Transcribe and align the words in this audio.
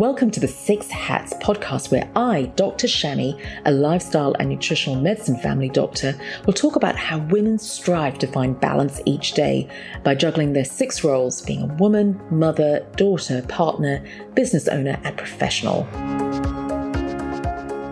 Welcome 0.00 0.30
to 0.30 0.40
the 0.40 0.48
Six 0.48 0.88
Hats 0.88 1.34
podcast, 1.42 1.90
where 1.90 2.10
I, 2.16 2.44
Dr. 2.56 2.86
Shami, 2.86 3.38
a 3.66 3.70
lifestyle 3.70 4.34
and 4.38 4.48
nutritional 4.48 4.98
medicine 4.98 5.36
family 5.36 5.68
doctor, 5.68 6.18
will 6.46 6.54
talk 6.54 6.74
about 6.74 6.96
how 6.96 7.18
women 7.18 7.58
strive 7.58 8.18
to 8.20 8.26
find 8.26 8.58
balance 8.58 9.02
each 9.04 9.32
day 9.32 9.68
by 10.02 10.14
juggling 10.14 10.54
their 10.54 10.64
six 10.64 11.04
roles 11.04 11.42
being 11.42 11.64
a 11.64 11.74
woman, 11.74 12.18
mother, 12.30 12.80
daughter, 12.96 13.42
partner, 13.42 14.02
business 14.32 14.68
owner, 14.68 14.98
and 15.04 15.18
professional. 15.18 15.82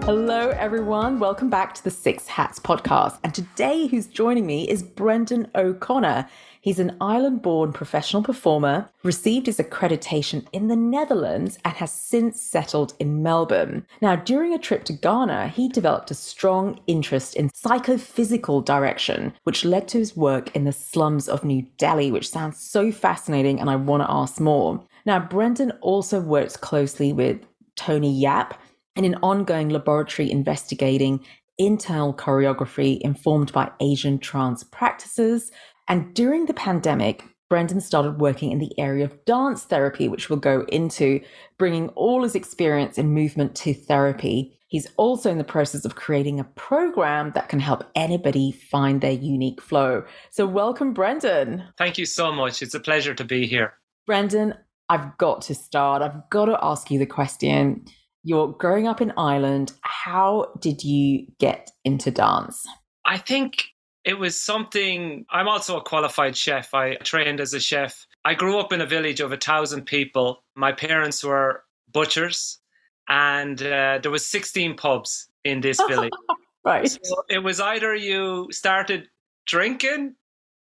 Hello, 0.07 0.49
everyone. 0.57 1.21
Welcome 1.21 1.51
back 1.51 1.75
to 1.75 1.85
the 1.85 1.91
Six 1.91 2.27
Hats 2.27 2.59
podcast. 2.59 3.19
And 3.23 3.35
today, 3.35 3.87
who's 3.87 4.07
joining 4.07 4.47
me 4.47 4.67
is 4.67 4.83
Brendan 4.83 5.49
O'Connor. 5.55 6.27
He's 6.61 6.79
an 6.79 6.97
Ireland 7.01 7.43
born 7.43 7.73
professional 7.73 8.23
performer, 8.23 8.89
received 9.03 9.47
his 9.47 9.59
accreditation 9.59 10.47
in 10.53 10.69
the 10.69 10.77
Netherlands, 10.77 11.59
and 11.65 11.75
has 11.75 11.93
since 11.93 12.41
settled 12.41 12.95
in 12.99 13.23
Melbourne. 13.23 13.87
Now, 14.01 14.17
during 14.17 14.53
a 14.53 14.59
trip 14.59 14.85
to 14.85 14.93
Ghana, 14.93 15.49
he 15.49 15.69
developed 15.69 16.11
a 16.11 16.15
strong 16.15 16.81
interest 16.87 17.35
in 17.37 17.51
psychophysical 17.55 18.61
direction, 18.61 19.33
which 19.45 19.65
led 19.65 19.89
to 19.89 19.99
his 19.99 20.17
work 20.17 20.55
in 20.55 20.65
the 20.65 20.73
slums 20.73 21.29
of 21.29 21.45
New 21.45 21.63
Delhi, 21.79 22.11
which 22.11 22.31
sounds 22.31 22.61
so 22.61 22.91
fascinating, 22.91 23.61
and 23.61 23.71
I 23.71 23.77
want 23.77 24.03
to 24.03 24.11
ask 24.11 24.41
more. 24.41 24.83
Now, 25.07 25.21
Brendan 25.21 25.73
also 25.81 26.21
works 26.21 26.57
closely 26.57 27.13
with 27.13 27.41
Tony 27.77 28.13
Yap 28.13 28.61
in 28.97 29.05
an 29.05 29.15
ongoing 29.23 29.69
laboratory 29.69 30.31
investigating 30.31 31.25
internal 31.57 32.15
choreography 32.15 33.01
informed 33.01 33.53
by 33.53 33.71
Asian 33.81 34.19
trance 34.19 34.65
practices, 34.65 35.51
and 35.89 36.15
during 36.15 36.47
the 36.47 36.55
pandemic, 36.55 37.25
Brendan 37.49 37.81
started 37.81 38.21
working 38.21 38.53
in 38.53 38.59
the 38.59 38.79
area 38.79 39.07
of 39.07 39.25
dance 39.25 39.65
therapy, 39.65 40.07
which 40.09 40.29
we'll 40.29 40.39
go 40.39 40.67
into, 40.69 41.21
bringing 41.57 41.89
all 41.91 42.23
his 42.23 42.35
experience 42.35 42.99
in 42.99 43.15
movement 43.15 43.55
to 43.57 43.73
therapy. 43.73 44.59
He's 44.69 44.87
also 44.99 45.31
in 45.31 45.39
the 45.39 45.45
process 45.45 45.87
of 45.87 45.95
creating 45.95 46.39
a 46.39 46.45
program 46.45 47.33
that 47.35 47.49
can 47.49 47.59
help 47.59 47.91
anybody 47.95 48.53
find 48.53 49.01
their 49.01 49.13
unique 49.13 49.63
flow. 49.63 50.05
So, 50.31 50.47
welcome, 50.47 50.93
Brendan. 50.93 51.65
Thank 51.79 51.97
you 51.97 52.05
so 52.05 52.31
much. 52.33 52.61
It's 52.61 52.75
a 52.75 52.81
pleasure 52.81 53.15
to 53.15 53.25
be 53.25 53.47
here. 53.47 53.73
Brendan, 54.07 54.55
I've 54.91 55.17
got 55.17 55.41
to 55.43 55.55
start. 55.55 56.03
I've 56.03 56.29
got 56.29 56.47
to 56.47 56.59
ask 56.63 56.91
you 56.91 56.99
the 56.99 57.07
question. 57.07 57.87
You're 58.25 58.49
growing 58.49 58.87
up 58.87 59.01
in 59.01 59.15
Ireland. 59.17 59.73
How 59.81 60.53
did 60.61 60.85
you 60.85 61.27
get 61.39 61.71
into 61.85 62.11
dance? 62.11 62.67
I 63.07 63.17
think 63.17 63.69
it 64.09 64.19
was 64.19 64.41
something. 64.41 65.27
I'm 65.29 65.49
also 65.49 65.77
a 65.77 65.83
qualified 65.83 66.35
chef. 66.35 66.73
I 66.73 66.95
trained 66.95 67.41
as 67.41 67.53
a 67.53 67.61
chef. 67.61 68.07
I 68.25 68.33
grew 68.33 68.59
up 68.59 68.73
in 68.73 68.81
a 68.81 68.87
village 68.87 69.21
of 69.21 69.33
a 69.33 69.37
thousand 69.37 69.85
people. 69.85 70.43
My 70.55 70.73
parents 70.73 71.23
were 71.23 71.65
butchers, 71.93 72.59
and 73.07 73.61
uh, 73.61 73.99
there 74.03 74.11
was 74.11 74.25
16 74.25 74.77
pubs 74.79 75.29
in 75.45 75.61
this 75.61 75.79
village. 75.89 76.15
right. 76.65 76.91
So 76.91 77.23
it 77.29 77.41
was 77.41 77.61
either 77.61 77.95
you 77.95 78.49
started 78.51 79.11
drinking 79.45 80.15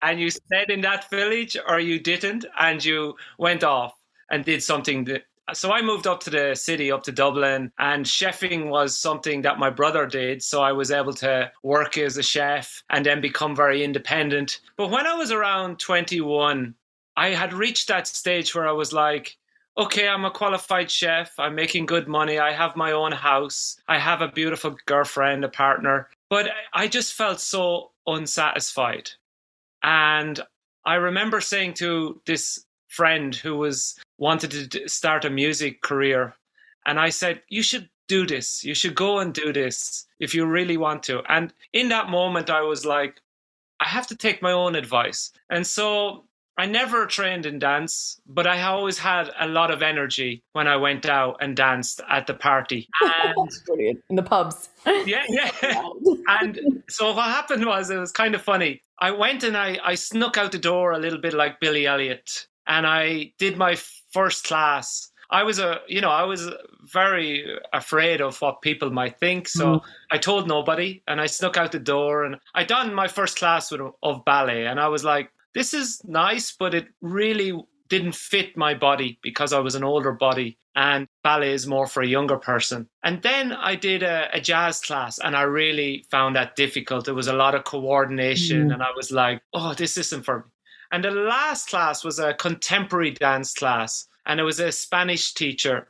and 0.03 0.19
you 0.19 0.29
stayed 0.29 0.69
in 0.69 0.81
that 0.81 1.09
village, 1.09 1.57
or 1.67 1.79
you 1.79 1.99
didn't, 1.99 2.45
and 2.59 2.85
you 2.85 3.15
went 3.39 3.63
off 3.63 3.93
and 4.29 4.45
did 4.45 4.61
something 4.61 5.05
so 5.53 5.71
I 5.71 5.81
moved 5.81 6.07
up 6.07 6.21
to 6.21 6.29
the 6.29 6.55
city, 6.55 6.91
up 6.91 7.03
to 7.03 7.11
Dublin, 7.11 7.71
and 7.77 8.05
chefing 8.05 8.69
was 8.69 8.97
something 8.97 9.41
that 9.43 9.59
my 9.59 9.69
brother 9.69 10.05
did. 10.05 10.43
So 10.43 10.61
I 10.61 10.71
was 10.71 10.91
able 10.91 11.13
to 11.15 11.51
work 11.63 11.97
as 11.97 12.17
a 12.17 12.23
chef 12.23 12.83
and 12.89 13.05
then 13.05 13.21
become 13.21 13.55
very 13.55 13.83
independent. 13.83 14.61
But 14.77 14.91
when 14.91 15.07
I 15.07 15.13
was 15.13 15.31
around 15.31 15.79
21, 15.79 16.75
I 17.17 17.29
had 17.29 17.53
reached 17.53 17.87
that 17.87 18.07
stage 18.07 18.55
where 18.55 18.67
I 18.67 18.71
was 18.71 18.93
like, 18.93 19.37
okay, 19.77 20.07
I'm 20.07 20.25
a 20.25 20.31
qualified 20.31 20.91
chef. 20.91 21.33
I'm 21.39 21.55
making 21.55 21.85
good 21.85 22.07
money. 22.07 22.39
I 22.39 22.51
have 22.51 22.75
my 22.75 22.91
own 22.91 23.11
house. 23.11 23.77
I 23.87 23.99
have 23.99 24.21
a 24.21 24.27
beautiful 24.27 24.75
girlfriend, 24.85 25.43
a 25.43 25.49
partner. 25.49 26.09
But 26.29 26.49
I 26.73 26.87
just 26.87 27.13
felt 27.13 27.39
so 27.39 27.91
unsatisfied. 28.07 29.11
And 29.83 30.39
I 30.85 30.95
remember 30.95 31.41
saying 31.41 31.75
to 31.75 32.21
this 32.25 32.65
friend 32.91 33.35
who 33.35 33.55
was 33.55 33.97
wanted 34.17 34.71
to 34.71 34.89
start 34.89 35.25
a 35.25 35.29
music 35.29 35.81
career 35.81 36.35
and 36.85 36.99
i 36.99 37.09
said 37.09 37.41
you 37.49 37.63
should 37.63 37.89
do 38.07 38.27
this 38.27 38.63
you 38.63 38.75
should 38.75 38.95
go 38.95 39.19
and 39.19 39.33
do 39.33 39.53
this 39.53 40.05
if 40.19 40.35
you 40.35 40.45
really 40.45 40.77
want 40.77 41.01
to 41.01 41.21
and 41.29 41.53
in 41.73 41.89
that 41.89 42.09
moment 42.09 42.49
i 42.49 42.61
was 42.61 42.85
like 42.85 43.21
i 43.79 43.87
have 43.87 44.05
to 44.07 44.15
take 44.15 44.41
my 44.41 44.51
own 44.51 44.75
advice 44.75 45.31
and 45.49 45.65
so 45.65 46.25
I 46.57 46.65
never 46.67 47.07
trained 47.07 47.47
in 47.47 47.59
dance, 47.59 48.21
but 48.27 48.45
I 48.45 48.61
always 48.61 48.99
had 48.99 49.31
a 49.39 49.47
lot 49.47 49.71
of 49.71 49.81
energy 49.81 50.43
when 50.51 50.67
I 50.67 50.75
went 50.75 51.07
out 51.07 51.37
and 51.41 51.55
danced 51.55 52.01
at 52.09 52.27
the 52.27 52.33
party. 52.33 52.87
And 53.01 53.49
Brilliant. 53.65 54.03
In 54.09 54.15
the 54.15 54.21
pubs. 54.21 54.69
Yeah, 54.85 55.23
yeah. 55.29 55.49
and 56.27 56.83
so 56.89 57.13
what 57.13 57.25
happened 57.25 57.65
was 57.65 57.89
it 57.89 57.97
was 57.97 58.11
kind 58.11 58.35
of 58.35 58.41
funny. 58.41 58.81
I 58.99 59.09
went 59.09 59.43
and 59.43 59.57
I, 59.57 59.79
I 59.83 59.95
snuck 59.95 60.37
out 60.37 60.51
the 60.51 60.59
door 60.59 60.91
a 60.91 60.99
little 60.99 61.19
bit 61.19 61.33
like 61.33 61.59
Billy 61.59 61.87
Elliot 61.87 62.45
and 62.67 62.85
I 62.85 63.33
did 63.37 63.57
my 63.57 63.77
first 64.11 64.43
class. 64.45 65.09
I 65.29 65.43
was 65.43 65.59
a, 65.59 65.79
you 65.87 66.01
know, 66.01 66.09
I 66.09 66.23
was 66.23 66.49
very 66.91 67.45
afraid 67.71 68.19
of 68.19 68.41
what 68.41 68.61
people 68.61 68.91
might 68.91 69.17
think, 69.19 69.47
so 69.47 69.75
mm. 69.75 69.81
I 70.11 70.17
told 70.17 70.47
nobody, 70.47 71.01
and 71.07 71.21
I 71.21 71.27
snuck 71.27 71.55
out 71.55 71.71
the 71.71 71.79
door, 71.79 72.25
and 72.25 72.35
I 72.53 72.65
done 72.65 72.93
my 72.93 73.07
first 73.07 73.37
class 73.37 73.71
with, 73.71 73.81
of 74.03 74.25
ballet, 74.25 74.65
and 74.65 74.79
I 74.79 74.89
was 74.89 75.05
like, 75.05 75.31
this 75.53 75.73
is 75.73 76.01
nice, 76.05 76.51
but 76.51 76.73
it 76.73 76.87
really 77.01 77.53
didn't 77.87 78.15
fit 78.15 78.55
my 78.55 78.73
body 78.73 79.19
because 79.21 79.53
I 79.53 79.59
was 79.59 79.75
an 79.75 79.83
older 79.83 80.11
body, 80.11 80.57
and 80.75 81.07
ballet 81.23 81.53
is 81.53 81.67
more 81.67 81.87
for 81.87 82.01
a 82.01 82.07
younger 82.07 82.37
person. 82.37 82.87
And 83.03 83.21
then 83.21 83.51
I 83.51 83.75
did 83.75 84.03
a, 84.03 84.29
a 84.33 84.39
jazz 84.39 84.79
class, 84.79 85.19
and 85.19 85.35
I 85.35 85.41
really 85.41 86.05
found 86.09 86.35
that 86.35 86.55
difficult. 86.55 87.05
There 87.05 87.13
was 87.13 87.27
a 87.27 87.33
lot 87.33 87.55
of 87.55 87.63
coordination, 87.63 88.69
mm. 88.69 88.73
and 88.73 88.81
I 88.81 88.91
was 88.95 89.11
like, 89.11 89.41
oh, 89.53 89.73
this 89.73 89.97
isn't 89.97 90.23
for 90.23 90.39
me. 90.39 90.50
And 90.91 91.03
the 91.03 91.11
last 91.11 91.69
class 91.69 92.03
was 92.03 92.19
a 92.19 92.33
contemporary 92.33 93.11
dance 93.11 93.53
class, 93.53 94.07
and 94.25 94.39
it 94.39 94.43
was 94.43 94.59
a 94.59 94.71
Spanish 94.71 95.33
teacher. 95.33 95.87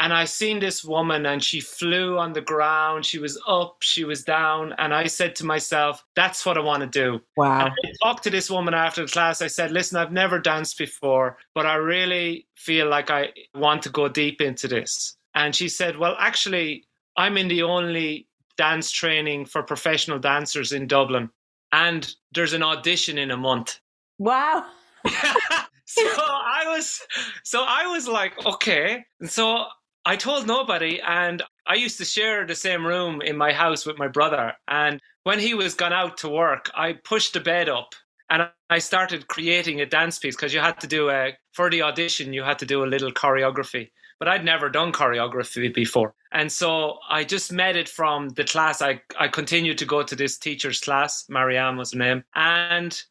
And 0.00 0.12
I 0.12 0.24
seen 0.24 0.58
this 0.58 0.84
woman, 0.84 1.26
and 1.26 1.42
she 1.42 1.60
flew 1.60 2.18
on 2.18 2.32
the 2.32 2.40
ground. 2.40 3.06
She 3.06 3.18
was 3.18 3.40
up, 3.46 3.76
she 3.80 4.04
was 4.04 4.24
down, 4.24 4.74
and 4.78 4.92
I 4.92 5.06
said 5.06 5.36
to 5.36 5.46
myself, 5.46 6.04
"That's 6.16 6.44
what 6.44 6.56
I 6.56 6.60
want 6.60 6.80
to 6.82 6.88
do." 6.88 7.20
Wow! 7.36 7.66
And 7.66 7.74
I 7.84 7.92
talked 8.02 8.24
to 8.24 8.30
this 8.30 8.50
woman 8.50 8.74
after 8.74 9.02
the 9.02 9.12
class. 9.12 9.40
I 9.40 9.46
said, 9.46 9.70
"Listen, 9.70 9.98
I've 9.98 10.12
never 10.12 10.38
danced 10.38 10.78
before, 10.78 11.38
but 11.54 11.66
I 11.66 11.74
really 11.74 12.46
feel 12.56 12.88
like 12.88 13.10
I 13.10 13.32
want 13.54 13.82
to 13.84 13.88
go 13.88 14.08
deep 14.08 14.40
into 14.40 14.68
this." 14.68 15.16
And 15.34 15.54
she 15.54 15.68
said, 15.68 15.96
"Well, 15.96 16.16
actually, 16.18 16.84
I'm 17.16 17.36
in 17.36 17.48
the 17.48 17.62
only 17.62 18.28
dance 18.56 18.90
training 18.90 19.46
for 19.46 19.62
professional 19.62 20.18
dancers 20.18 20.72
in 20.72 20.86
Dublin, 20.86 21.30
and 21.70 22.14
there's 22.32 22.52
an 22.52 22.62
audition 22.62 23.18
in 23.18 23.30
a 23.30 23.36
month." 23.36 23.80
Wow. 24.18 24.66
so 25.84 26.02
I 26.02 26.64
was 26.66 27.00
so 27.42 27.64
I 27.66 27.86
was 27.86 28.08
like, 28.08 28.44
okay. 28.46 29.04
And 29.20 29.30
so 29.30 29.64
I 30.06 30.16
told 30.16 30.46
nobody 30.46 31.00
and 31.00 31.42
I 31.66 31.74
used 31.74 31.98
to 31.98 32.04
share 32.04 32.46
the 32.46 32.54
same 32.54 32.86
room 32.86 33.22
in 33.22 33.36
my 33.36 33.52
house 33.52 33.86
with 33.86 33.98
my 33.98 34.08
brother. 34.08 34.52
And 34.68 35.00
when 35.22 35.38
he 35.38 35.54
was 35.54 35.74
gone 35.74 35.92
out 35.92 36.18
to 36.18 36.28
work, 36.28 36.70
I 36.74 36.92
pushed 36.92 37.32
the 37.32 37.40
bed 37.40 37.68
up 37.68 37.94
and 38.28 38.48
I 38.70 38.78
started 38.78 39.28
creating 39.28 39.80
a 39.80 39.86
dance 39.86 40.18
piece 40.18 40.36
because 40.36 40.52
you 40.52 40.60
had 40.60 40.80
to 40.80 40.86
do 40.86 41.10
a 41.10 41.32
for 41.52 41.70
the 41.70 41.82
audition 41.82 42.32
you 42.32 42.42
had 42.42 42.58
to 42.58 42.66
do 42.66 42.84
a 42.84 42.86
little 42.86 43.12
choreography. 43.12 43.90
But 44.18 44.28
I'd 44.28 44.44
never 44.44 44.68
done 44.68 44.92
choreography 44.92 45.74
before. 45.74 46.14
And 46.32 46.50
so 46.50 46.98
I 47.08 47.24
just 47.24 47.52
met 47.52 47.76
it 47.76 47.88
from 47.88 48.28
the 48.30 48.44
class. 48.44 48.80
I, 48.80 49.00
I 49.18 49.28
continued 49.28 49.78
to 49.78 49.86
go 49.86 50.02
to 50.02 50.16
this 50.16 50.38
teacher's 50.38 50.80
class, 50.80 51.24
Marianne 51.28 51.76
was 51.76 51.92
her 51.92 51.98
name. 51.98 52.24
And 52.34 53.02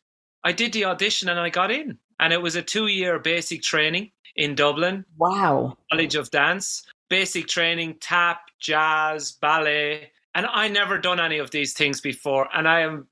I 0.44 0.52
did 0.52 0.74
the 0.74 0.86
audition 0.86 1.30
and 1.30 1.40
I 1.40 1.50
got 1.50 1.72
in. 1.72 1.98
And 2.20 2.34
it 2.34 2.42
was 2.42 2.56
a 2.56 2.62
two 2.62 2.88
year 2.88 3.20
basic 3.20 3.62
training 3.62 4.12
in 4.36 4.56
Dublin. 4.56 5.06
Wow. 5.18 5.78
College 5.92 6.16
of 6.16 6.32
Dance. 6.32 6.86
Basic 7.10 7.48
training, 7.48 7.98
tap, 8.00 8.42
jazz, 8.60 9.34
ballet. 9.34 10.12
And 10.36 10.48
I 10.48 10.68
never 10.68 10.98
done 10.98 11.20
any 11.20 11.38
of 11.38 11.52
these 11.52 11.74
things 11.74 12.02
before. 12.02 12.48
And 12.54 12.68
I 12.68 12.82
am 12.82 13.08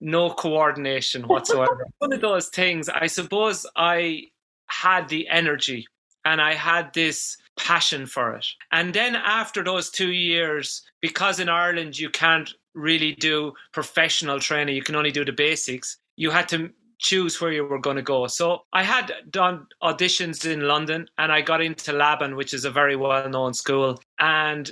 no 0.00 0.30
coordination 0.30 1.22
whatsoever. 1.28 1.86
One 1.98 2.12
of 2.12 2.20
those 2.20 2.48
things, 2.48 2.88
I 2.88 3.06
suppose 3.06 3.66
I 3.76 4.24
had 4.66 5.08
the 5.08 5.28
energy 5.28 5.86
and 6.24 6.42
I 6.42 6.54
had 6.54 6.92
this 6.92 7.36
passion 7.58 8.06
for 8.06 8.34
it. 8.34 8.46
And 8.70 8.92
then 8.92 9.16
after 9.16 9.64
those 9.64 9.90
two 9.90 10.12
years, 10.12 10.82
because 11.00 11.40
in 11.40 11.48
Ireland 11.48 11.98
you 11.98 12.10
can't 12.10 12.52
really 12.74 13.12
do 13.14 13.54
professional 13.72 14.38
training, 14.38 14.76
you 14.76 14.82
can 14.82 14.94
only 14.94 15.10
do 15.10 15.24
the 15.24 15.32
basics 15.32 15.96
you 16.18 16.30
had 16.32 16.48
to 16.48 16.70
choose 16.98 17.40
where 17.40 17.52
you 17.52 17.64
were 17.64 17.78
going 17.78 17.96
to 17.96 18.02
go. 18.02 18.26
So 18.26 18.62
I 18.72 18.82
had 18.82 19.12
done 19.30 19.68
auditions 19.80 20.44
in 20.44 20.62
London 20.62 21.08
and 21.16 21.30
I 21.30 21.42
got 21.42 21.62
into 21.62 21.92
Laban, 21.92 22.34
which 22.34 22.52
is 22.52 22.64
a 22.64 22.72
very 22.72 22.96
well 22.96 23.28
known 23.28 23.54
school. 23.54 24.00
And 24.18 24.68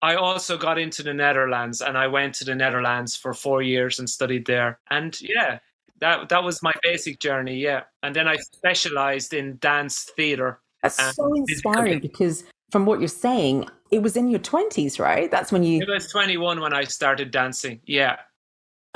I 0.00 0.14
also 0.14 0.56
got 0.56 0.78
into 0.78 1.02
the 1.02 1.12
Netherlands 1.12 1.80
and 1.80 1.98
I 1.98 2.06
went 2.06 2.36
to 2.36 2.44
the 2.44 2.54
Netherlands 2.54 3.16
for 3.16 3.34
four 3.34 3.62
years 3.62 3.98
and 3.98 4.08
studied 4.08 4.46
there. 4.46 4.78
And 4.88 5.20
yeah, 5.20 5.58
that 6.00 6.28
that 6.28 6.44
was 6.44 6.62
my 6.62 6.72
basic 6.84 7.18
journey, 7.18 7.56
yeah. 7.56 7.82
And 8.04 8.14
then 8.14 8.28
I 8.28 8.36
specialized 8.36 9.34
in 9.34 9.58
dance 9.58 10.08
theater. 10.16 10.60
That's 10.82 11.16
so 11.16 11.34
inspiring 11.34 11.98
because 11.98 12.44
from 12.70 12.86
what 12.86 13.00
you're 13.00 13.08
saying, 13.08 13.68
it 13.90 14.02
was 14.02 14.16
in 14.16 14.28
your 14.30 14.40
20s, 14.40 15.00
right? 15.00 15.30
That's 15.32 15.50
when 15.50 15.64
you. 15.64 15.82
It 15.82 15.88
was 15.88 16.08
21 16.12 16.60
when 16.60 16.72
I 16.72 16.84
started 16.84 17.32
dancing. 17.32 17.80
Yeah. 17.86 18.18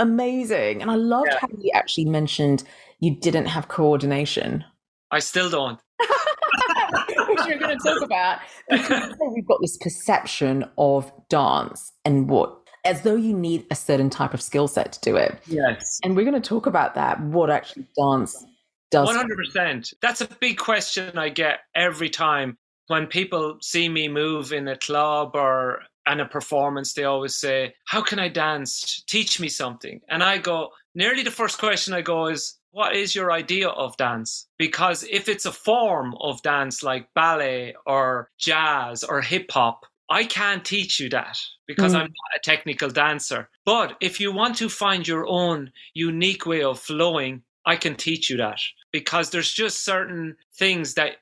Amazing. 0.01 0.81
And 0.81 0.91
I 0.91 0.95
loved 0.95 1.29
yeah. 1.31 1.39
how 1.41 1.49
you 1.59 1.71
actually 1.75 2.07
mentioned 2.07 2.65
you 3.01 3.15
didn't 3.15 3.47
have 3.47 3.69
coordination. 3.69 4.65
I 5.11 5.19
still 5.19 5.51
don't. 5.51 5.79
Which 7.29 7.41
we're 7.47 7.59
going 7.59 7.79
to 7.79 7.85
talk 7.85 8.03
about. 8.03 8.39
Because 8.71 9.15
we've 9.35 9.47
got 9.47 9.61
this 9.61 9.77
perception 9.77 10.65
of 10.79 11.13
dance 11.29 11.93
and 12.05 12.29
what 12.31 12.57
as 12.85 13.03
though 13.03 13.17
you 13.17 13.37
need 13.37 13.67
a 13.71 13.75
certain 13.75 14.09
type 14.09 14.33
of 14.33 14.41
skill 14.41 14.67
set 14.67 14.93
to 14.93 15.01
do 15.01 15.17
it. 15.17 15.39
Yes. 15.47 16.01
And 16.03 16.17
we're 16.17 16.25
going 16.25 16.41
to 16.41 16.49
talk 16.49 16.65
about 16.65 16.95
that, 16.95 17.21
what 17.21 17.51
actually 17.51 17.87
dance 17.95 18.43
does. 18.91 19.09
100%. 19.09 19.93
That's 20.01 20.23
a 20.23 20.29
big 20.41 20.57
question 20.57 21.19
I 21.19 21.29
get 21.29 21.61
every 21.75 22.09
time 22.09 22.57
when 22.87 23.07
people 23.07 23.59
see 23.61 23.89
me 23.89 24.09
move 24.09 24.53
in 24.53 24.67
a 24.67 24.77
club 24.77 25.33
or 25.35 25.83
and 26.07 26.21
a 26.21 26.27
performance, 26.27 26.93
they 26.93 27.05
always 27.05 27.37
say, 27.37 27.75
How 27.87 28.03
can 28.03 28.19
I 28.19 28.29
dance? 28.29 29.03
Teach 29.07 29.41
me 29.41 29.49
something. 29.49 30.01
And 30.09 30.23
I 30.23 30.39
go, 30.39 30.71
nearly 30.95 31.23
the 31.23 31.31
first 31.31 31.59
question 31.59 31.95
I 31.95 32.01
go 32.03 32.27
is, 32.27 32.59
What 32.71 32.97
is 32.97 33.15
your 33.15 33.33
idea 33.33 33.69
of 33.69 33.97
dance? 33.97 34.47
Because 34.59 35.05
if 35.05 35.29
it's 35.29 35.47
a 35.47 35.53
form 35.53 36.15
of 36.21 36.43
dance 36.43 36.83
like 36.83 37.13
ballet 37.15 37.75
or 37.87 38.31
jazz 38.39 39.05
or 39.05 39.21
hip 39.21 39.51
hop, 39.51 39.85
I 40.11 40.25
can't 40.25 40.65
teach 40.65 40.99
you 40.99 41.09
that 41.11 41.39
because 41.69 41.93
mm. 41.93 41.97
I'm 41.97 42.03
not 42.03 42.37
a 42.37 42.41
technical 42.43 42.91
dancer. 42.91 43.49
But 43.65 43.97
if 44.01 44.19
you 44.19 44.33
want 44.33 44.57
to 44.57 44.69
find 44.69 45.07
your 45.07 45.27
own 45.29 45.71
unique 45.95 46.47
way 46.47 46.65
of 46.65 46.81
flowing, 46.81 47.43
I 47.65 47.77
can 47.77 47.95
teach 47.95 48.29
you 48.29 48.37
that 48.39 48.61
because 48.91 49.31
there's 49.31 49.53
just 49.53 49.85
certain 49.85 50.37
things 50.59 50.95
that 50.95 51.19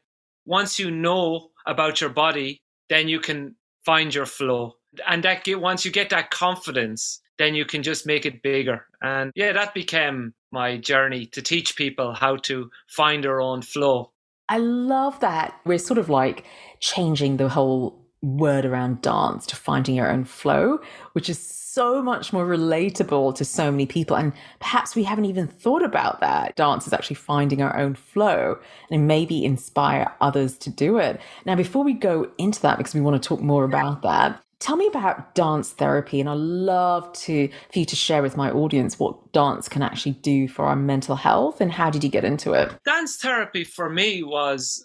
once 0.46 0.78
you 0.78 0.90
know 0.90 1.50
about 1.66 2.00
your 2.00 2.08
body, 2.08 2.62
then 2.88 3.08
you 3.08 3.20
can 3.20 3.54
find 3.88 4.14
your 4.14 4.26
flow. 4.26 4.74
And 5.08 5.22
that 5.24 5.44
get, 5.44 5.62
once 5.62 5.82
you 5.86 5.90
get 5.90 6.10
that 6.10 6.30
confidence, 6.30 7.22
then 7.38 7.54
you 7.54 7.64
can 7.64 7.82
just 7.82 8.06
make 8.06 8.26
it 8.26 8.42
bigger. 8.42 8.84
And 9.00 9.32
yeah, 9.34 9.52
that 9.54 9.72
became 9.72 10.34
my 10.52 10.76
journey 10.76 11.24
to 11.32 11.40
teach 11.40 11.74
people 11.74 12.12
how 12.12 12.36
to 12.48 12.68
find 12.86 13.24
their 13.24 13.40
own 13.40 13.62
flow. 13.62 14.12
I 14.50 14.58
love 14.58 15.20
that. 15.20 15.58
We're 15.64 15.78
sort 15.78 15.96
of 15.96 16.10
like 16.10 16.44
changing 16.80 17.38
the 17.38 17.48
whole 17.48 18.04
word 18.22 18.64
around 18.64 19.02
dance 19.02 19.46
to 19.46 19.56
finding 19.56 19.94
your 19.94 20.10
own 20.10 20.24
flow, 20.24 20.80
which 21.12 21.28
is 21.28 21.38
so 21.38 22.02
much 22.02 22.32
more 22.32 22.44
relatable 22.44 23.34
to 23.36 23.44
so 23.44 23.70
many 23.70 23.86
people. 23.86 24.16
And 24.16 24.32
perhaps 24.58 24.96
we 24.96 25.04
haven't 25.04 25.26
even 25.26 25.46
thought 25.46 25.84
about 25.84 26.20
that. 26.20 26.56
Dance 26.56 26.86
is 26.88 26.92
actually 26.92 27.16
finding 27.16 27.62
our 27.62 27.76
own 27.76 27.94
flow 27.94 28.58
and 28.90 29.06
maybe 29.06 29.44
inspire 29.44 30.12
others 30.20 30.58
to 30.58 30.70
do 30.70 30.98
it. 30.98 31.20
Now, 31.46 31.54
before 31.54 31.84
we 31.84 31.92
go 31.92 32.30
into 32.36 32.60
that, 32.62 32.78
because 32.78 32.94
we 32.94 33.00
want 33.00 33.22
to 33.22 33.28
talk 33.28 33.40
more 33.40 33.64
about 33.64 34.02
that, 34.02 34.42
tell 34.58 34.76
me 34.76 34.88
about 34.88 35.36
dance 35.36 35.70
therapy 35.70 36.18
and 36.18 36.28
i 36.28 36.32
love 36.32 37.12
to 37.12 37.48
for 37.72 37.78
you 37.78 37.84
to 37.84 37.94
share 37.94 38.22
with 38.22 38.36
my 38.36 38.50
audience 38.50 38.98
what 38.98 39.32
dance 39.32 39.68
can 39.68 39.82
actually 39.82 40.10
do 40.12 40.48
for 40.48 40.64
our 40.64 40.74
mental 40.74 41.14
health 41.14 41.60
and 41.60 41.70
how 41.70 41.88
did 41.88 42.02
you 42.02 42.10
get 42.10 42.24
into 42.24 42.54
it 42.54 42.72
dance 42.84 43.18
therapy 43.18 43.62
for 43.62 43.88
me 43.88 44.22
was 44.24 44.84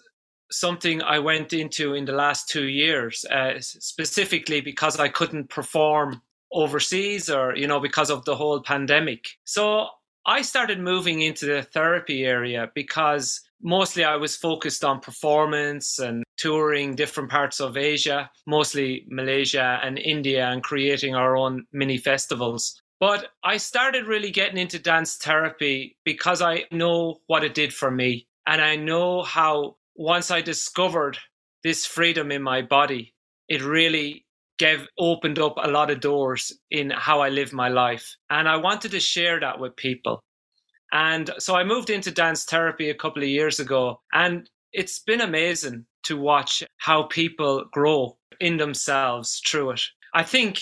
something 0.54 1.02
I 1.02 1.18
went 1.18 1.52
into 1.52 1.94
in 1.94 2.04
the 2.04 2.12
last 2.12 2.48
two 2.48 2.68
years, 2.68 3.24
uh, 3.24 3.54
specifically 3.60 4.60
because 4.60 4.98
I 4.98 5.08
couldn't 5.08 5.50
perform 5.50 6.22
overseas 6.52 7.28
or, 7.28 7.56
you 7.56 7.66
know, 7.66 7.80
because 7.80 8.10
of 8.10 8.24
the 8.24 8.36
whole 8.36 8.62
pandemic. 8.62 9.26
So 9.44 9.88
I 10.26 10.42
started 10.42 10.80
moving 10.80 11.20
into 11.20 11.46
the 11.46 11.62
therapy 11.62 12.24
area 12.24 12.70
because 12.74 13.40
mostly 13.62 14.04
I 14.04 14.16
was 14.16 14.36
focused 14.36 14.84
on 14.84 15.00
performance 15.00 15.98
and 15.98 16.22
touring 16.36 16.94
different 16.94 17.30
parts 17.30 17.60
of 17.60 17.76
Asia, 17.76 18.30
mostly 18.46 19.04
Malaysia 19.08 19.80
and 19.82 19.98
India, 19.98 20.48
and 20.48 20.62
creating 20.62 21.14
our 21.14 21.36
own 21.36 21.66
mini 21.72 21.98
festivals. 21.98 22.80
But 23.00 23.28
I 23.42 23.56
started 23.56 24.06
really 24.06 24.30
getting 24.30 24.56
into 24.56 24.78
dance 24.78 25.16
therapy 25.16 25.96
because 26.04 26.40
I 26.40 26.64
know 26.70 27.20
what 27.26 27.44
it 27.44 27.54
did 27.54 27.74
for 27.74 27.90
me. 27.90 28.26
And 28.46 28.62
I 28.62 28.76
know 28.76 29.22
how 29.22 29.76
once 29.94 30.30
I 30.30 30.40
discovered 30.40 31.18
this 31.62 31.86
freedom 31.86 32.30
in 32.30 32.42
my 32.42 32.62
body, 32.62 33.14
it 33.48 33.62
really 33.62 34.24
gave 34.58 34.86
opened 34.98 35.38
up 35.38 35.54
a 35.56 35.70
lot 35.70 35.90
of 35.90 36.00
doors 36.00 36.52
in 36.70 36.90
how 36.90 37.20
I 37.20 37.28
live 37.28 37.52
my 37.52 37.68
life. 37.68 38.16
And 38.30 38.48
I 38.48 38.56
wanted 38.56 38.92
to 38.92 39.00
share 39.00 39.40
that 39.40 39.58
with 39.58 39.76
people. 39.76 40.22
And 40.92 41.30
so 41.38 41.56
I 41.56 41.64
moved 41.64 41.90
into 41.90 42.12
dance 42.12 42.44
therapy 42.44 42.88
a 42.90 42.94
couple 42.94 43.22
of 43.22 43.28
years 43.28 43.58
ago. 43.58 44.00
And 44.12 44.48
it's 44.72 45.00
been 45.00 45.20
amazing 45.20 45.86
to 46.04 46.16
watch 46.16 46.62
how 46.78 47.04
people 47.04 47.64
grow 47.72 48.16
in 48.40 48.58
themselves 48.58 49.40
through 49.46 49.72
it. 49.72 49.82
I 50.14 50.22
think, 50.22 50.60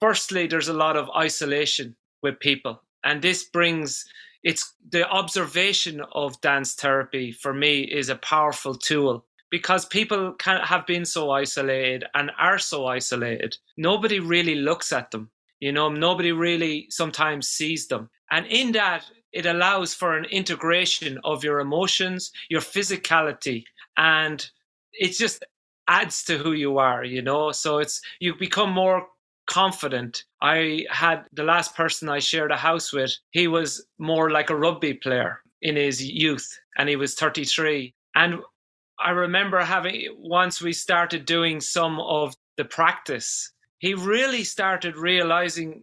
firstly, 0.00 0.46
there's 0.46 0.68
a 0.68 0.74
lot 0.74 0.96
of 0.96 1.08
isolation 1.16 1.96
with 2.22 2.40
people. 2.40 2.82
And 3.02 3.22
this 3.22 3.44
brings 3.44 4.04
it's 4.42 4.74
the 4.88 5.08
observation 5.08 6.02
of 6.12 6.40
dance 6.40 6.74
therapy 6.74 7.32
for 7.32 7.52
me 7.52 7.80
is 7.80 8.08
a 8.08 8.16
powerful 8.16 8.74
tool 8.74 9.26
because 9.50 9.84
people 9.84 10.32
can 10.38 10.60
have 10.62 10.86
been 10.86 11.04
so 11.04 11.30
isolated 11.30 12.04
and 12.14 12.30
are 12.38 12.58
so 12.58 12.86
isolated. 12.86 13.56
Nobody 13.76 14.20
really 14.20 14.54
looks 14.54 14.92
at 14.92 15.10
them. 15.10 15.30
You 15.58 15.72
know, 15.72 15.90
nobody 15.90 16.32
really 16.32 16.86
sometimes 16.88 17.48
sees 17.48 17.88
them. 17.88 18.08
And 18.30 18.46
in 18.46 18.72
that, 18.72 19.04
it 19.32 19.46
allows 19.46 19.92
for 19.92 20.16
an 20.16 20.24
integration 20.26 21.18
of 21.24 21.44
your 21.44 21.60
emotions, 21.60 22.32
your 22.48 22.60
physicality, 22.60 23.64
and 23.96 24.48
it 24.92 25.12
just 25.12 25.44
adds 25.86 26.24
to 26.24 26.38
who 26.38 26.52
you 26.52 26.78
are, 26.78 27.04
you 27.04 27.20
know? 27.20 27.52
So 27.52 27.78
it's, 27.78 28.00
you 28.20 28.34
become 28.34 28.70
more 28.70 29.06
confident. 29.50 30.24
I 30.40 30.86
had 30.90 31.24
the 31.32 31.44
last 31.44 31.74
person 31.74 32.08
I 32.08 32.20
shared 32.20 32.52
a 32.52 32.56
house 32.56 32.92
with, 32.92 33.12
he 33.32 33.48
was 33.48 33.84
more 33.98 34.30
like 34.30 34.48
a 34.48 34.56
rugby 34.56 34.94
player 34.94 35.40
in 35.60 35.76
his 35.76 36.02
youth 36.02 36.58
and 36.78 36.88
he 36.88 36.96
was 36.96 37.14
33. 37.14 37.92
And 38.14 38.40
I 38.98 39.10
remember 39.10 39.60
having, 39.60 40.06
once 40.18 40.62
we 40.62 40.72
started 40.72 41.26
doing 41.26 41.60
some 41.60 42.00
of 42.00 42.34
the 42.56 42.64
practice, 42.64 43.52
he 43.78 43.94
really 43.94 44.44
started 44.44 44.96
realizing 44.96 45.82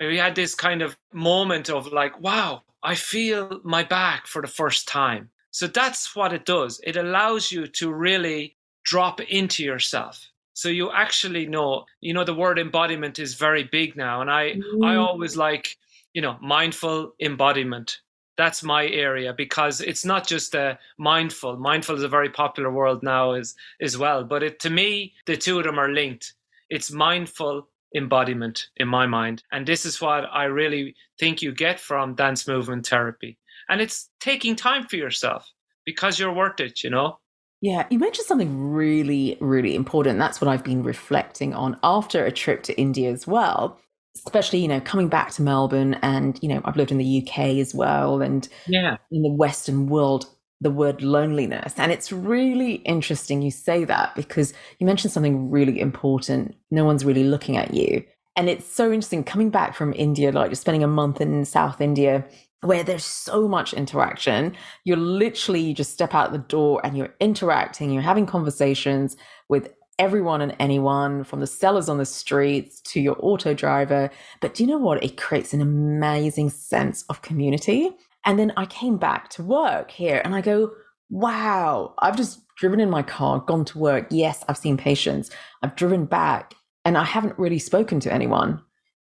we 0.00 0.16
had 0.16 0.34
this 0.34 0.54
kind 0.54 0.80
of 0.80 0.96
moment 1.12 1.68
of 1.68 1.88
like, 1.88 2.18
wow, 2.20 2.62
I 2.82 2.94
feel 2.94 3.60
my 3.64 3.82
back 3.82 4.26
for 4.26 4.40
the 4.40 4.48
first 4.48 4.86
time. 4.86 5.30
So 5.50 5.66
that's 5.66 6.14
what 6.14 6.32
it 6.32 6.44
does. 6.44 6.80
It 6.84 6.96
allows 6.96 7.50
you 7.50 7.66
to 7.66 7.92
really 7.92 8.56
drop 8.84 9.20
into 9.20 9.64
yourself 9.64 10.30
so 10.58 10.68
you 10.68 10.90
actually 10.90 11.46
know 11.46 11.84
you 12.00 12.12
know 12.12 12.24
the 12.24 12.34
word 12.34 12.58
embodiment 12.58 13.18
is 13.18 13.34
very 13.34 13.64
big 13.64 13.96
now 13.96 14.20
and 14.20 14.30
i 14.30 14.54
mm. 14.54 14.84
i 14.84 14.96
always 14.96 15.36
like 15.36 15.76
you 16.18 16.22
know 16.22 16.36
mindful 16.40 17.14
embodiment. 17.20 18.00
That's 18.36 18.62
my 18.62 18.86
area 18.86 19.32
because 19.32 19.80
it's 19.80 20.04
not 20.04 20.26
just 20.26 20.54
a 20.54 20.78
mindful. 20.96 21.56
Mindful 21.56 21.96
is 21.96 22.02
a 22.02 22.08
very 22.08 22.28
popular 22.28 22.72
word 22.72 23.04
now 23.04 23.32
as 23.32 23.54
as 23.80 23.96
well 23.96 24.24
but 24.24 24.42
it 24.42 24.58
to 24.60 24.70
me 24.70 25.14
the 25.26 25.36
two 25.36 25.58
of 25.58 25.64
them 25.64 25.78
are 25.78 25.92
linked. 25.92 26.34
It's 26.70 26.90
mindful 26.90 27.68
embodiment 27.94 28.66
in 28.76 28.88
my 28.88 29.06
mind 29.06 29.42
and 29.52 29.66
this 29.66 29.86
is 29.86 29.98
what 29.98 30.24
i 30.30 30.44
really 30.44 30.94
think 31.18 31.40
you 31.40 31.52
get 31.52 31.80
from 31.80 32.16
dance 32.16 32.48
movement 32.48 32.86
therapy. 32.86 33.38
And 33.68 33.80
it's 33.80 34.10
taking 34.18 34.56
time 34.56 34.84
for 34.88 34.96
yourself 34.96 35.50
because 35.84 36.18
you're 36.18 36.34
worth 36.34 36.60
it 36.60 36.82
you 36.82 36.90
know 36.90 37.18
yeah, 37.60 37.86
you 37.90 37.98
mentioned 37.98 38.26
something 38.26 38.70
really, 38.70 39.36
really 39.40 39.74
important. 39.74 40.18
That's 40.18 40.40
what 40.40 40.48
I've 40.48 40.64
been 40.64 40.82
reflecting 40.82 41.54
on 41.54 41.78
after 41.82 42.24
a 42.24 42.32
trip 42.32 42.62
to 42.64 42.78
India 42.78 43.10
as 43.10 43.26
well. 43.26 43.78
Especially, 44.14 44.60
you 44.60 44.68
know, 44.68 44.80
coming 44.80 45.08
back 45.08 45.30
to 45.32 45.42
Melbourne 45.42 45.94
and, 46.02 46.38
you 46.42 46.48
know, 46.48 46.60
I've 46.64 46.76
lived 46.76 46.90
in 46.90 46.98
the 46.98 47.22
UK 47.22 47.58
as 47.58 47.74
well 47.74 48.20
and 48.20 48.48
yeah. 48.66 48.96
in 49.10 49.22
the 49.22 49.32
Western 49.32 49.86
world, 49.86 50.26
the 50.60 50.70
word 50.70 51.02
loneliness. 51.02 51.74
And 51.76 51.92
it's 51.92 52.10
really 52.10 52.74
interesting 52.74 53.42
you 53.42 53.50
say 53.50 53.84
that 53.84 54.14
because 54.16 54.52
you 54.78 54.86
mentioned 54.86 55.12
something 55.12 55.50
really 55.50 55.80
important. 55.80 56.56
No 56.70 56.84
one's 56.84 57.04
really 57.04 57.24
looking 57.24 57.56
at 57.56 57.74
you. 57.74 58.04
And 58.36 58.48
it's 58.48 58.66
so 58.66 58.86
interesting 58.86 59.24
coming 59.24 59.50
back 59.50 59.74
from 59.74 59.92
India, 59.94 60.30
like 60.30 60.50
just 60.50 60.62
spending 60.62 60.84
a 60.84 60.88
month 60.88 61.20
in 61.20 61.44
South 61.44 61.80
India 61.80 62.24
where 62.62 62.82
there's 62.82 63.04
so 63.04 63.46
much 63.46 63.72
interaction. 63.72 64.56
You're 64.84 64.96
literally, 64.96 65.60
you 65.60 65.74
just 65.74 65.92
step 65.92 66.14
out 66.14 66.32
the 66.32 66.38
door 66.38 66.80
and 66.84 66.96
you're 66.96 67.14
interacting, 67.20 67.90
you're 67.90 68.02
having 68.02 68.26
conversations 68.26 69.16
with 69.48 69.72
everyone 69.98 70.40
and 70.40 70.54
anyone 70.60 71.24
from 71.24 71.40
the 71.40 71.46
sellers 71.46 71.88
on 71.88 71.98
the 71.98 72.06
streets 72.06 72.80
to 72.80 73.00
your 73.00 73.16
auto 73.20 73.54
driver. 73.54 74.10
But 74.40 74.54
do 74.54 74.62
you 74.62 74.68
know 74.68 74.78
what? 74.78 75.02
It 75.02 75.16
creates 75.16 75.52
an 75.52 75.60
amazing 75.60 76.50
sense 76.50 77.04
of 77.08 77.22
community. 77.22 77.90
And 78.24 78.38
then 78.38 78.52
I 78.56 78.66
came 78.66 78.96
back 78.96 79.28
to 79.30 79.42
work 79.42 79.90
here 79.90 80.20
and 80.24 80.34
I 80.34 80.40
go, 80.40 80.70
wow, 81.10 81.94
I've 81.98 82.16
just 82.16 82.40
driven 82.56 82.80
in 82.80 82.90
my 82.90 83.02
car, 83.02 83.40
gone 83.40 83.64
to 83.66 83.78
work. 83.78 84.08
Yes, 84.10 84.44
I've 84.48 84.58
seen 84.58 84.76
patients. 84.76 85.30
I've 85.62 85.76
driven 85.76 86.04
back 86.06 86.54
and 86.84 86.98
I 86.98 87.04
haven't 87.04 87.38
really 87.38 87.58
spoken 87.58 88.00
to 88.00 88.12
anyone. 88.12 88.62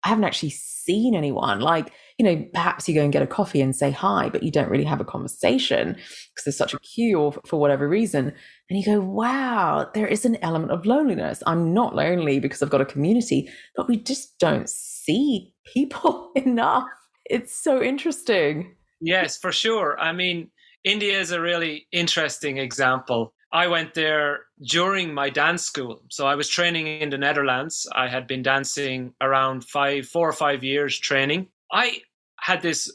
I 0.04 0.10
haven't 0.10 0.26
actually 0.26 0.52
seen 0.52 1.16
anyone. 1.16 1.60
Like, 1.60 1.92
you 2.18 2.26
know, 2.26 2.44
perhaps 2.52 2.90
you 2.90 2.96
go 2.96 3.04
and 3.04 3.14
get 3.14 3.22
a 3.22 3.28
coffee 3.28 3.62
and 3.62 3.76
say 3.76 3.92
hi, 3.92 4.30
but 4.30 4.42
you 4.42 4.52
don't 4.52 4.70
really 4.70 4.84
have 4.84 5.00
a 5.00 5.06
conversation 5.06 5.94
because 5.94 6.44
there's 6.46 6.58
such 6.58 6.74
a 6.74 6.80
queue 6.80 7.20
or 7.20 7.34
for 7.46 7.60
whatever 7.60 7.88
reason. 7.88 8.34
And 8.70 8.80
you 8.80 8.84
go, 8.84 9.00
wow, 9.00 9.90
there 9.94 10.08
is 10.08 10.26
an 10.26 10.38
element 10.42 10.72
of 10.72 10.86
loneliness. 10.86 11.44
I'm 11.46 11.74
not 11.74 11.96
lonely 11.96 12.40
because 12.40 12.64
I've 12.64 12.72
got 12.72 12.82
a 12.82 12.86
community, 12.86 13.50
but 13.76 13.88
we 13.88 13.98
just 13.98 14.40
don't 14.40 14.68
see 14.68 15.54
people 15.72 16.32
enough. 16.36 16.88
It's 17.26 17.56
so 17.56 17.84
interesting. 17.84 18.76
Yes, 19.00 19.38
for 19.38 19.52
sure. 19.52 20.00
I 20.00 20.12
mean, 20.12 20.50
India 20.84 21.20
is 21.20 21.32
a 21.32 21.42
really 21.42 21.88
interesting 21.92 22.58
example. 22.58 23.34
I 23.54 23.68
went 23.68 23.94
there 23.94 24.40
during 24.68 25.14
my 25.14 25.30
dance 25.30 25.64
school. 25.64 26.02
So 26.10 26.26
I 26.26 26.36
was 26.36 26.50
training 26.50 26.88
in 26.88 27.12
the 27.12 27.18
Netherlands. 27.18 27.88
I 27.94 28.08
had 28.08 28.28
been 28.28 28.42
dancing 28.42 29.14
around 29.22 29.64
five, 29.64 30.08
four 30.08 30.28
or 30.28 30.34
five 30.34 30.64
years 30.64 30.98
training. 30.98 31.48
I 31.72 32.02
had 32.40 32.62
this 32.62 32.92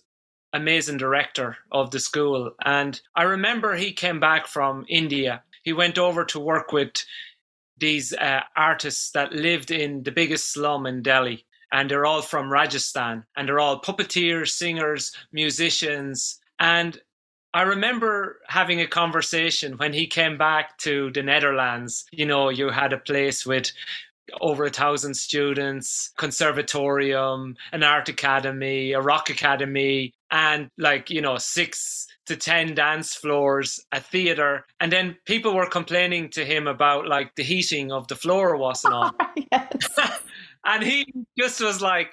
amazing 0.52 0.98
director 0.98 1.56
of 1.70 1.90
the 1.90 2.00
school. 2.00 2.52
And 2.64 3.00
I 3.16 3.22
remember 3.24 3.74
he 3.74 3.92
came 3.92 4.20
back 4.20 4.46
from 4.46 4.84
India. 4.88 5.42
He 5.62 5.72
went 5.72 5.98
over 5.98 6.24
to 6.26 6.40
work 6.40 6.72
with 6.72 7.04
these 7.78 8.12
uh, 8.12 8.40
artists 8.56 9.10
that 9.12 9.32
lived 9.32 9.70
in 9.70 10.02
the 10.02 10.12
biggest 10.12 10.52
slum 10.52 10.86
in 10.86 11.02
Delhi. 11.02 11.44
And 11.72 11.90
they're 11.90 12.04
all 12.04 12.22
from 12.22 12.52
Rajasthan. 12.52 13.24
And 13.36 13.48
they're 13.48 13.60
all 13.60 13.80
puppeteers, 13.80 14.50
singers, 14.50 15.16
musicians. 15.32 16.38
And 16.58 17.00
I 17.54 17.62
remember 17.62 18.40
having 18.46 18.80
a 18.80 18.86
conversation 18.86 19.76
when 19.78 19.92
he 19.92 20.06
came 20.06 20.38
back 20.38 20.78
to 20.78 21.10
the 21.12 21.22
Netherlands. 21.22 22.04
You 22.10 22.26
know, 22.26 22.50
you 22.50 22.70
had 22.70 22.92
a 22.92 22.98
place 22.98 23.46
with 23.46 23.72
over 24.40 24.64
a 24.64 24.70
thousand 24.70 25.14
students, 25.14 26.10
conservatorium, 26.16 27.56
an 27.72 27.82
art 27.82 28.08
academy, 28.08 28.92
a 28.92 29.00
rock 29.00 29.30
academy, 29.30 30.12
and 30.30 30.68
like, 30.78 31.10
you 31.10 31.20
know, 31.20 31.36
six 31.36 32.06
to 32.26 32.36
10 32.36 32.74
dance 32.74 33.14
floors, 33.14 33.84
a 33.92 34.00
theater. 34.00 34.64
And 34.80 34.92
then 34.92 35.16
people 35.26 35.54
were 35.54 35.68
complaining 35.68 36.30
to 36.30 36.44
him 36.44 36.66
about 36.66 37.06
like 37.06 37.34
the 37.34 37.42
heating 37.42 37.92
of 37.92 38.08
the 38.08 38.16
floor 38.16 38.56
wasn't 38.56 38.94
on. 38.94 39.12
and 40.64 40.82
he 40.82 41.06
just 41.38 41.60
was 41.60 41.82
like, 41.82 42.10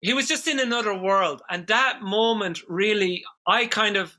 he 0.00 0.14
was 0.14 0.26
just 0.26 0.48
in 0.48 0.58
another 0.58 0.96
world. 0.98 1.42
And 1.48 1.66
that 1.68 2.02
moment 2.02 2.60
really, 2.68 3.24
I 3.46 3.66
kind 3.66 3.96
of 3.96 4.18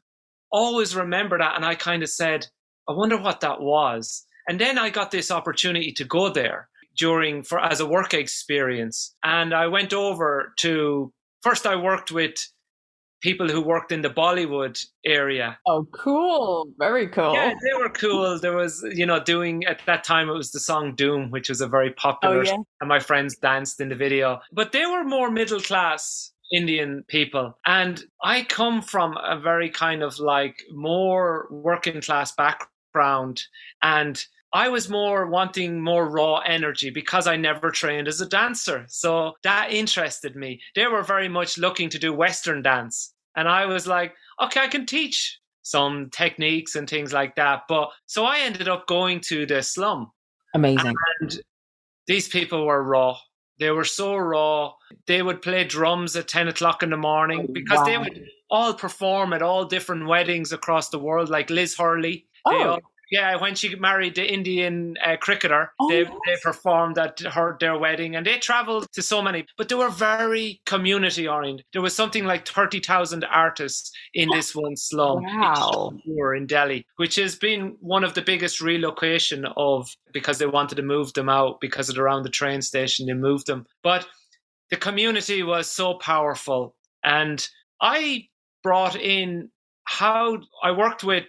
always 0.51 0.95
remember 0.95 1.38
that. 1.38 1.55
And 1.55 1.65
I 1.65 1.75
kind 1.75 2.03
of 2.03 2.09
said, 2.09 2.47
I 2.88 2.93
wonder 2.93 3.17
what 3.17 3.41
that 3.41 3.62
was. 3.62 4.25
And 4.47 4.59
then 4.59 4.77
I 4.77 4.89
got 4.89 5.12
this 5.12 5.31
opportunity 5.31 5.91
to 5.93 6.05
go 6.05 6.29
there 6.29 6.69
during 6.97 7.43
for 7.43 7.59
as 7.59 7.79
a 7.79 7.85
work 7.85 8.13
experience. 8.13 9.15
And 9.23 9.53
I 9.53 9.67
went 9.67 9.93
over 9.93 10.53
to 10.59 11.12
first 11.41 11.65
I 11.65 11.75
worked 11.75 12.12
with 12.12 12.47
people 13.23 13.47
who 13.47 13.62
worked 13.62 13.91
in 13.91 14.01
the 14.01 14.09
Bollywood 14.09 14.85
area. 15.05 15.57
Oh, 15.65 15.88
cool. 15.93 16.67
Very 16.77 17.07
cool. 17.07 17.33
Yeah, 17.33 17.53
they 17.53 17.81
were 17.81 17.89
cool. 17.89 18.38
There 18.38 18.55
was, 18.55 18.85
you 18.93 19.05
know, 19.05 19.23
doing 19.23 19.63
at 19.63 19.79
that 19.85 20.03
time 20.03 20.29
it 20.29 20.33
was 20.33 20.51
the 20.51 20.59
song 20.59 20.95
Dhoom, 20.95 21.31
which 21.31 21.47
was 21.47 21.62
a 21.62 21.67
very 21.67 21.91
popular 21.91 22.39
oh, 22.39 22.43
yeah. 22.43 22.57
and 22.81 22.89
my 22.89 23.00
friends 23.00 23.38
danced 23.38 23.79
in 23.79 23.88
the 23.88 23.95
video. 23.95 24.41
But 24.51 24.73
they 24.73 24.85
were 24.85 25.05
more 25.05 25.31
middle 25.31 25.62
class 25.62 26.33
Indian 26.51 27.05
people. 27.07 27.57
And 27.65 28.03
I 28.21 28.43
come 28.43 28.81
from 28.81 29.17
a 29.17 29.39
very 29.39 29.69
kind 29.69 30.03
of 30.03 30.19
like 30.19 30.62
more 30.71 31.47
working 31.50 32.01
class 32.01 32.33
background. 32.33 33.41
And 33.81 34.23
I 34.53 34.69
was 34.69 34.88
more 34.88 35.25
wanting 35.25 35.81
more 35.81 36.07
raw 36.07 36.38
energy 36.39 36.91
because 36.91 37.25
I 37.25 37.36
never 37.36 37.72
trained 37.72 38.07
as 38.07 38.22
a 38.22 38.27
dancer. 38.27 38.86
So 38.88 39.33
that 39.43 39.72
interested 39.72 40.36
me. 40.36 40.62
They 40.75 40.86
were 40.86 41.01
very 41.01 41.27
much 41.27 41.57
looking 41.57 41.89
to 41.89 42.00
do 42.00 42.13
Western 42.13 42.62
dance. 42.62 43.13
And 43.36 43.48
I 43.48 43.65
was 43.65 43.88
like, 43.88 44.13
okay, 44.39 44.62
I 44.62 44.67
can 44.67 44.86
teach 44.86 45.39
some 45.63 46.10
techniques 46.12 46.75
and 46.75 46.88
things 46.88 47.12
like 47.13 47.36
that. 47.36 47.63
But 47.67 47.89
so 48.05 48.25
I 48.25 48.39
ended 48.41 48.67
up 48.67 48.86
going 48.86 49.22
to 49.22 49.48
the 49.48 49.63
slum. 49.63 50.12
Amazing. 50.53 50.93
And 51.19 51.39
these 52.05 52.27
people 52.27 52.67
were 52.67 52.83
raw. 52.83 53.17
They 53.60 53.72
were 53.72 53.86
so 53.86 54.15
raw. 54.17 54.74
They 55.07 55.24
would 55.24 55.41
play 55.41 55.63
drums 55.63 56.15
at 56.15 56.27
10 56.27 56.50
o'clock 56.50 56.83
in 56.83 56.91
the 56.91 56.98
morning 56.98 57.48
oh, 57.50 57.51
because 57.51 57.79
wow. 57.79 57.86
they 57.86 57.98
would 57.98 58.27
all 58.51 58.74
perform 58.74 59.33
at 59.33 59.41
all 59.41 59.65
different 59.65 60.07
weddings 60.07 60.51
across 60.51 60.89
the 60.89 61.00
world, 61.00 61.29
like 61.29 61.50
Liz 61.50 61.75
Hurley. 61.75 62.27
Oh. 62.45 62.69
All, 62.69 62.79
yeah, 63.13 63.36
when 63.36 63.53
she 63.53 63.75
married 63.75 64.15
the 64.15 64.25
Indian 64.25 64.96
uh, 65.05 65.17
cricketer, 65.17 65.72
oh, 65.79 65.88
they, 65.88 66.03
they 66.03 66.36
performed 66.41 66.98
at 66.98 67.20
her 67.20 67.55
their 67.60 67.77
wedding, 67.77 68.15
and 68.15 68.25
they 68.25 68.39
travelled 68.39 68.91
to 68.93 69.03
so 69.03 69.22
many. 69.22 69.46
But 69.55 69.70
they 69.70 69.75
were 69.75 69.91
very 69.91 70.62
community 70.65 71.27
oriented. 71.27 71.63
There 71.74 71.84
was 71.84 71.96
something 71.96 72.25
like 72.25 72.48
thirty 72.48 72.79
thousand 72.79 73.24
artists 73.25 73.91
in 74.15 74.29
this 74.32 74.55
one 74.55 74.75
slum 74.75 75.25
wow. 75.25 75.93
in 76.36 76.48
Delhi, 76.48 76.88
which 76.96 77.17
has 77.17 77.36
been 77.36 77.77
one 77.82 78.03
of 78.03 78.15
the 78.15 78.24
biggest 78.24 78.62
relocation 78.62 79.46
of 79.58 79.96
because 80.12 80.39
they 80.39 80.48
wanted 80.48 80.75
to 80.77 80.82
move 80.82 81.13
them 81.13 81.29
out 81.29 81.62
because 81.62 81.89
of 81.89 82.00
around 82.00 82.24
the 82.24 82.29
train 82.29 82.63
station. 82.63 83.05
They 83.05 83.13
moved 83.13 83.46
them, 83.46 83.67
but 83.84 84.08
the 84.72 84.77
community 84.77 85.43
was 85.43 85.70
so 85.70 86.00
powerful, 86.00 86.75
and 87.03 87.48
I 87.79 88.29
brought 88.63 88.96
in 88.96 89.51
how 89.84 90.39
I 90.63 90.72
worked 90.72 91.03
with 91.03 91.27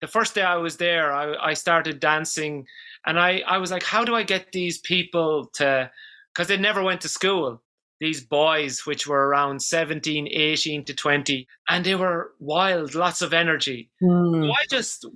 the 0.00 0.06
first 0.06 0.34
day 0.34 0.42
I 0.42 0.56
was 0.56 0.76
there, 0.76 1.12
I, 1.12 1.50
I 1.50 1.54
started 1.54 2.00
dancing 2.00 2.66
and 3.06 3.18
I, 3.18 3.42
I 3.46 3.58
was 3.58 3.70
like, 3.70 3.82
how 3.82 4.04
do 4.04 4.14
I 4.14 4.22
get 4.22 4.52
these 4.52 4.78
people 4.78 5.46
to, 5.54 5.90
because 6.32 6.48
they 6.48 6.56
never 6.56 6.82
went 6.82 7.02
to 7.02 7.08
school, 7.08 7.62
these 8.00 8.22
boys, 8.22 8.86
which 8.86 9.06
were 9.06 9.28
around 9.28 9.60
17, 9.60 10.28
18 10.30 10.84
to 10.84 10.94
20, 10.94 11.46
and 11.68 11.84
they 11.84 11.94
were 11.94 12.32
wild, 12.38 12.94
lots 12.94 13.20
of 13.20 13.34
energy. 13.34 13.90
Mm. 14.02 14.46
So 14.46 14.52
I 14.52 14.66
just 14.70 15.06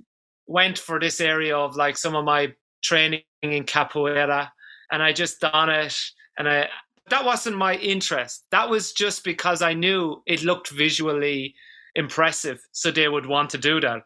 went 0.47 0.77
for 0.77 0.99
this 0.99 1.19
area 1.19 1.57
of 1.57 1.75
like 1.75 1.97
some 1.97 2.15
of 2.15 2.25
my 2.25 2.53
training 2.83 3.21
in 3.41 3.63
capoeira 3.63 4.49
and 4.91 5.01
I 5.01 5.11
just 5.11 5.41
done 5.41 5.69
it. 5.69 5.97
And 6.37 6.47
I, 6.47 6.67
that 7.09 7.25
wasn't 7.25 7.57
my 7.57 7.75
interest. 7.75 8.45
That 8.51 8.69
was 8.69 8.93
just 8.93 9.23
because 9.23 9.61
I 9.61 9.73
knew 9.73 10.21
it 10.27 10.43
looked 10.43 10.69
visually 10.69 11.55
impressive. 11.95 12.59
So 12.71 12.91
they 12.91 13.07
would 13.07 13.25
want 13.25 13.49
to 13.51 13.57
do 13.57 13.79
that. 13.81 14.03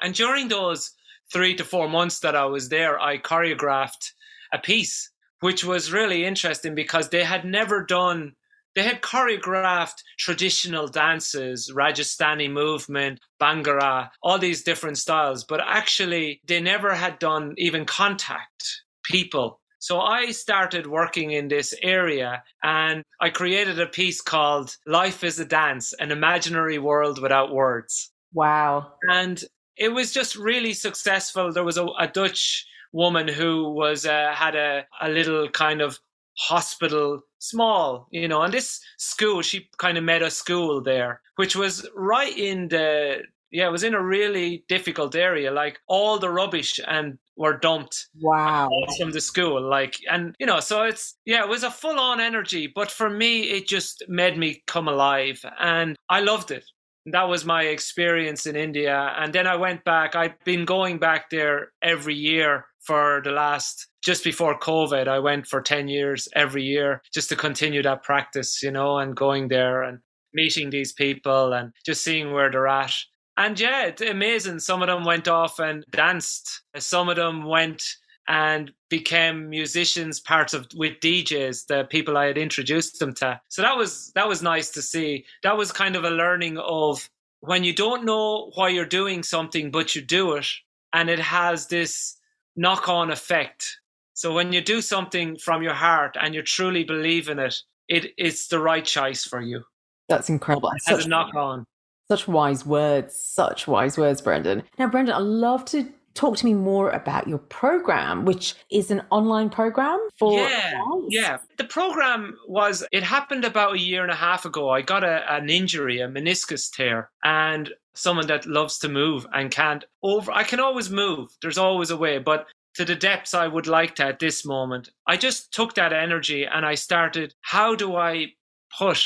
And 0.00 0.14
during 0.14 0.48
those 0.48 0.92
three 1.32 1.54
to 1.56 1.64
four 1.64 1.88
months 1.88 2.20
that 2.20 2.36
I 2.36 2.46
was 2.46 2.68
there, 2.68 2.98
I 3.00 3.18
choreographed 3.18 4.12
a 4.52 4.58
piece, 4.58 5.10
which 5.40 5.64
was 5.64 5.92
really 5.92 6.24
interesting 6.24 6.74
because 6.74 7.08
they 7.08 7.24
had 7.24 7.44
never 7.44 7.84
done, 7.84 8.32
they 8.74 8.82
had 8.82 9.02
choreographed 9.02 10.02
traditional 10.18 10.88
dances, 10.88 11.70
Rajasthani 11.74 12.50
movement, 12.50 13.20
Bhangra, 13.40 14.10
all 14.22 14.38
these 14.38 14.62
different 14.62 14.98
styles, 14.98 15.44
but 15.44 15.60
actually 15.60 16.40
they 16.46 16.60
never 16.60 16.94
had 16.94 17.18
done 17.18 17.54
even 17.58 17.84
contact 17.84 18.82
people. 19.04 19.60
So 19.80 20.00
I 20.00 20.32
started 20.32 20.86
working 20.88 21.30
in 21.30 21.48
this 21.48 21.72
area 21.82 22.42
and 22.64 23.04
I 23.20 23.30
created 23.30 23.78
a 23.80 23.86
piece 23.86 24.20
called 24.20 24.76
Life 24.86 25.22
is 25.22 25.38
a 25.38 25.44
Dance, 25.44 25.92
an 25.92 26.10
imaginary 26.10 26.78
world 26.78 27.22
without 27.22 27.52
words. 27.52 28.10
Wow. 28.32 28.94
And 29.08 29.42
it 29.78 29.90
was 29.90 30.12
just 30.12 30.36
really 30.36 30.72
successful. 30.72 31.52
There 31.52 31.64
was 31.64 31.78
a, 31.78 31.86
a 31.98 32.08
Dutch 32.08 32.66
woman 32.92 33.28
who 33.28 33.70
was 33.70 34.06
uh, 34.06 34.32
had 34.34 34.54
a, 34.56 34.86
a 35.00 35.08
little 35.08 35.48
kind 35.48 35.80
of 35.80 35.98
hospital 36.38 37.20
small 37.40 38.06
you 38.12 38.28
know 38.28 38.42
and 38.42 38.54
this 38.54 38.80
school 38.96 39.42
she 39.42 39.68
kind 39.76 39.98
of 39.98 40.04
made 40.04 40.22
a 40.22 40.30
school 40.30 40.80
there 40.80 41.20
which 41.34 41.56
was 41.56 41.88
right 41.96 42.38
in 42.38 42.68
the 42.68 43.16
yeah 43.50 43.66
it 43.66 43.72
was 43.72 43.84
in 43.84 43.94
a 43.94 44.02
really 44.02 44.64
difficult 44.68 45.14
area. 45.14 45.50
Like 45.50 45.78
all 45.88 46.18
the 46.18 46.30
rubbish 46.30 46.80
and 46.86 47.18
were 47.36 47.56
dumped 47.56 48.08
wow. 48.20 48.68
from 48.98 49.12
the 49.12 49.20
school 49.20 49.62
like 49.62 49.96
and 50.10 50.34
you 50.40 50.46
know 50.46 50.58
so 50.60 50.82
it's 50.82 51.14
yeah 51.24 51.42
it 51.42 51.48
was 51.48 51.62
a 51.62 51.70
full 51.70 51.98
on 51.98 52.20
energy 52.20 52.70
but 52.74 52.90
for 52.90 53.08
me 53.08 53.42
it 53.42 53.68
just 53.68 54.02
made 54.08 54.36
me 54.36 54.62
come 54.66 54.88
alive 54.88 55.44
and 55.60 55.96
i 56.10 56.18
loved 56.18 56.50
it 56.50 56.64
that 57.12 57.28
was 57.28 57.44
my 57.44 57.64
experience 57.64 58.46
in 58.46 58.56
India. 58.56 59.14
And 59.18 59.32
then 59.32 59.46
I 59.46 59.56
went 59.56 59.84
back. 59.84 60.14
I've 60.14 60.38
been 60.44 60.64
going 60.64 60.98
back 60.98 61.30
there 61.30 61.72
every 61.82 62.14
year 62.14 62.66
for 62.80 63.20
the 63.24 63.30
last 63.30 63.86
just 64.02 64.24
before 64.24 64.58
COVID. 64.58 65.08
I 65.08 65.18
went 65.18 65.46
for 65.46 65.60
10 65.60 65.88
years 65.88 66.28
every 66.34 66.62
year 66.62 67.02
just 67.12 67.28
to 67.28 67.36
continue 67.36 67.82
that 67.82 68.02
practice, 68.02 68.62
you 68.62 68.70
know, 68.70 68.98
and 68.98 69.14
going 69.14 69.48
there 69.48 69.82
and 69.82 69.98
meeting 70.32 70.70
these 70.70 70.92
people 70.92 71.52
and 71.52 71.72
just 71.84 72.04
seeing 72.04 72.32
where 72.32 72.50
they're 72.50 72.68
at. 72.68 72.94
And 73.36 73.58
yeah, 73.58 73.86
it's 73.86 74.02
amazing. 74.02 74.58
Some 74.58 74.82
of 74.82 74.88
them 74.88 75.04
went 75.04 75.28
off 75.28 75.58
and 75.58 75.84
danced. 75.90 76.62
Some 76.76 77.08
of 77.08 77.16
them 77.16 77.44
went 77.44 77.82
and 78.28 78.70
became 78.90 79.48
musicians 79.48 80.20
part 80.20 80.52
of 80.52 80.66
with 80.76 81.00
DJs, 81.00 81.66
the 81.66 81.84
people 81.84 82.16
I 82.16 82.26
had 82.26 82.38
introduced 82.38 82.98
them 82.98 83.14
to. 83.14 83.40
So 83.48 83.62
that 83.62 83.76
was 83.76 84.12
that 84.14 84.28
was 84.28 84.42
nice 84.42 84.70
to 84.72 84.82
see. 84.82 85.24
That 85.42 85.56
was 85.56 85.72
kind 85.72 85.96
of 85.96 86.04
a 86.04 86.10
learning 86.10 86.58
of 86.58 87.08
when 87.40 87.64
you 87.64 87.74
don't 87.74 88.04
know 88.04 88.50
why 88.54 88.68
you're 88.68 88.84
doing 88.84 89.22
something, 89.22 89.70
but 89.70 89.94
you 89.94 90.02
do 90.02 90.34
it, 90.34 90.46
and 90.92 91.08
it 91.08 91.18
has 91.18 91.66
this 91.68 92.16
knock 92.54 92.88
on 92.88 93.10
effect. 93.10 93.78
So 94.14 94.34
when 94.34 94.52
you 94.52 94.60
do 94.60 94.82
something 94.82 95.38
from 95.38 95.62
your 95.62 95.74
heart 95.74 96.16
and 96.20 96.34
you 96.34 96.42
truly 96.42 96.84
believe 96.84 97.28
in 97.28 97.38
it, 97.38 97.62
it 97.88 98.12
it's 98.18 98.48
the 98.48 98.58
right 98.58 98.84
choice 98.84 99.24
for 99.24 99.40
you. 99.40 99.64
That's 100.08 100.28
incredible. 100.28 100.70
It 100.70 100.82
has 100.86 101.06
a 101.06 101.08
knock 101.08 101.34
on. 101.34 101.64
Such 102.10 102.26
wise 102.26 102.64
words, 102.64 103.14
such 103.14 103.68
wise 103.68 103.98
words, 103.98 104.22
Brendan. 104.22 104.62
Now, 104.78 104.88
Brendan, 104.88 105.14
I'd 105.14 105.22
love 105.22 105.66
to 105.66 105.92
talk 106.18 106.36
to 106.36 106.44
me 106.44 106.52
more 106.52 106.90
about 106.90 107.28
your 107.28 107.38
program, 107.38 108.24
which 108.24 108.54
is 108.70 108.90
an 108.90 109.02
online 109.10 109.48
program 109.48 110.00
for. 110.18 110.40
Yeah, 110.40 110.82
yeah. 111.08 111.38
The 111.56 111.64
program 111.64 112.36
was, 112.48 112.84
it 112.90 113.04
happened 113.04 113.44
about 113.44 113.76
a 113.76 113.78
year 113.78 114.02
and 114.02 114.10
a 114.10 114.16
half 114.16 114.44
ago. 114.44 114.68
I 114.68 114.82
got 114.82 115.04
a, 115.04 115.32
an 115.32 115.48
injury, 115.48 116.00
a 116.00 116.08
meniscus 116.08 116.70
tear, 116.70 117.10
and 117.22 117.72
someone 117.94 118.26
that 118.26 118.46
loves 118.46 118.78
to 118.80 118.88
move 118.88 119.26
and 119.32 119.50
can't 119.50 119.84
over, 120.02 120.32
I 120.32 120.42
can 120.42 120.60
always 120.60 120.90
move. 120.90 121.30
There's 121.40 121.58
always 121.58 121.90
a 121.90 121.96
way, 121.96 122.18
but 122.18 122.46
to 122.74 122.84
the 122.84 122.96
depths 122.96 123.34
I 123.34 123.46
would 123.46 123.66
like 123.66 123.94
to 123.96 124.06
at 124.06 124.18
this 124.18 124.44
moment. 124.44 124.90
I 125.06 125.16
just 125.16 125.52
took 125.52 125.74
that 125.74 125.92
energy 125.92 126.44
and 126.44 126.66
I 126.66 126.74
started, 126.74 127.34
how 127.42 127.74
do 127.74 127.96
I 127.96 128.32
put 128.76 129.04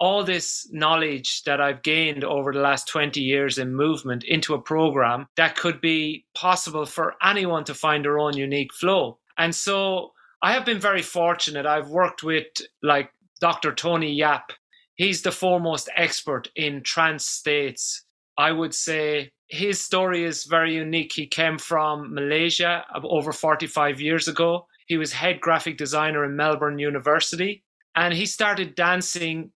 all 0.00 0.22
this 0.24 0.68
knowledge 0.72 1.42
that 1.44 1.60
I've 1.60 1.82
gained 1.82 2.24
over 2.24 2.52
the 2.52 2.60
last 2.60 2.88
20 2.88 3.20
years 3.20 3.58
in 3.58 3.74
movement 3.74 4.24
into 4.24 4.54
a 4.54 4.60
program 4.60 5.26
that 5.36 5.56
could 5.56 5.80
be 5.80 6.24
possible 6.34 6.86
for 6.86 7.14
anyone 7.22 7.64
to 7.64 7.74
find 7.74 8.04
their 8.04 8.18
own 8.18 8.36
unique 8.36 8.72
flow. 8.72 9.18
And 9.36 9.54
so 9.54 10.12
I 10.42 10.52
have 10.52 10.64
been 10.64 10.78
very 10.78 11.02
fortunate. 11.02 11.66
I've 11.66 11.88
worked 11.88 12.22
with 12.22 12.46
like 12.82 13.10
Dr. 13.40 13.74
Tony 13.74 14.12
Yap. 14.12 14.52
He's 14.94 15.22
the 15.22 15.32
foremost 15.32 15.88
expert 15.96 16.48
in 16.56 16.82
trance 16.82 17.26
states. 17.26 18.04
I 18.36 18.52
would 18.52 18.74
say 18.74 19.30
his 19.48 19.80
story 19.80 20.24
is 20.24 20.44
very 20.44 20.74
unique. 20.74 21.12
He 21.12 21.26
came 21.26 21.58
from 21.58 22.14
Malaysia 22.14 22.84
over 23.02 23.32
45 23.32 24.00
years 24.00 24.28
ago. 24.28 24.66
He 24.86 24.96
was 24.96 25.12
head 25.12 25.40
graphic 25.40 25.76
designer 25.76 26.24
in 26.24 26.36
Melbourne 26.36 26.78
University 26.78 27.64
and 27.94 28.14
he 28.14 28.26
started 28.26 28.76
dancing 28.76 29.50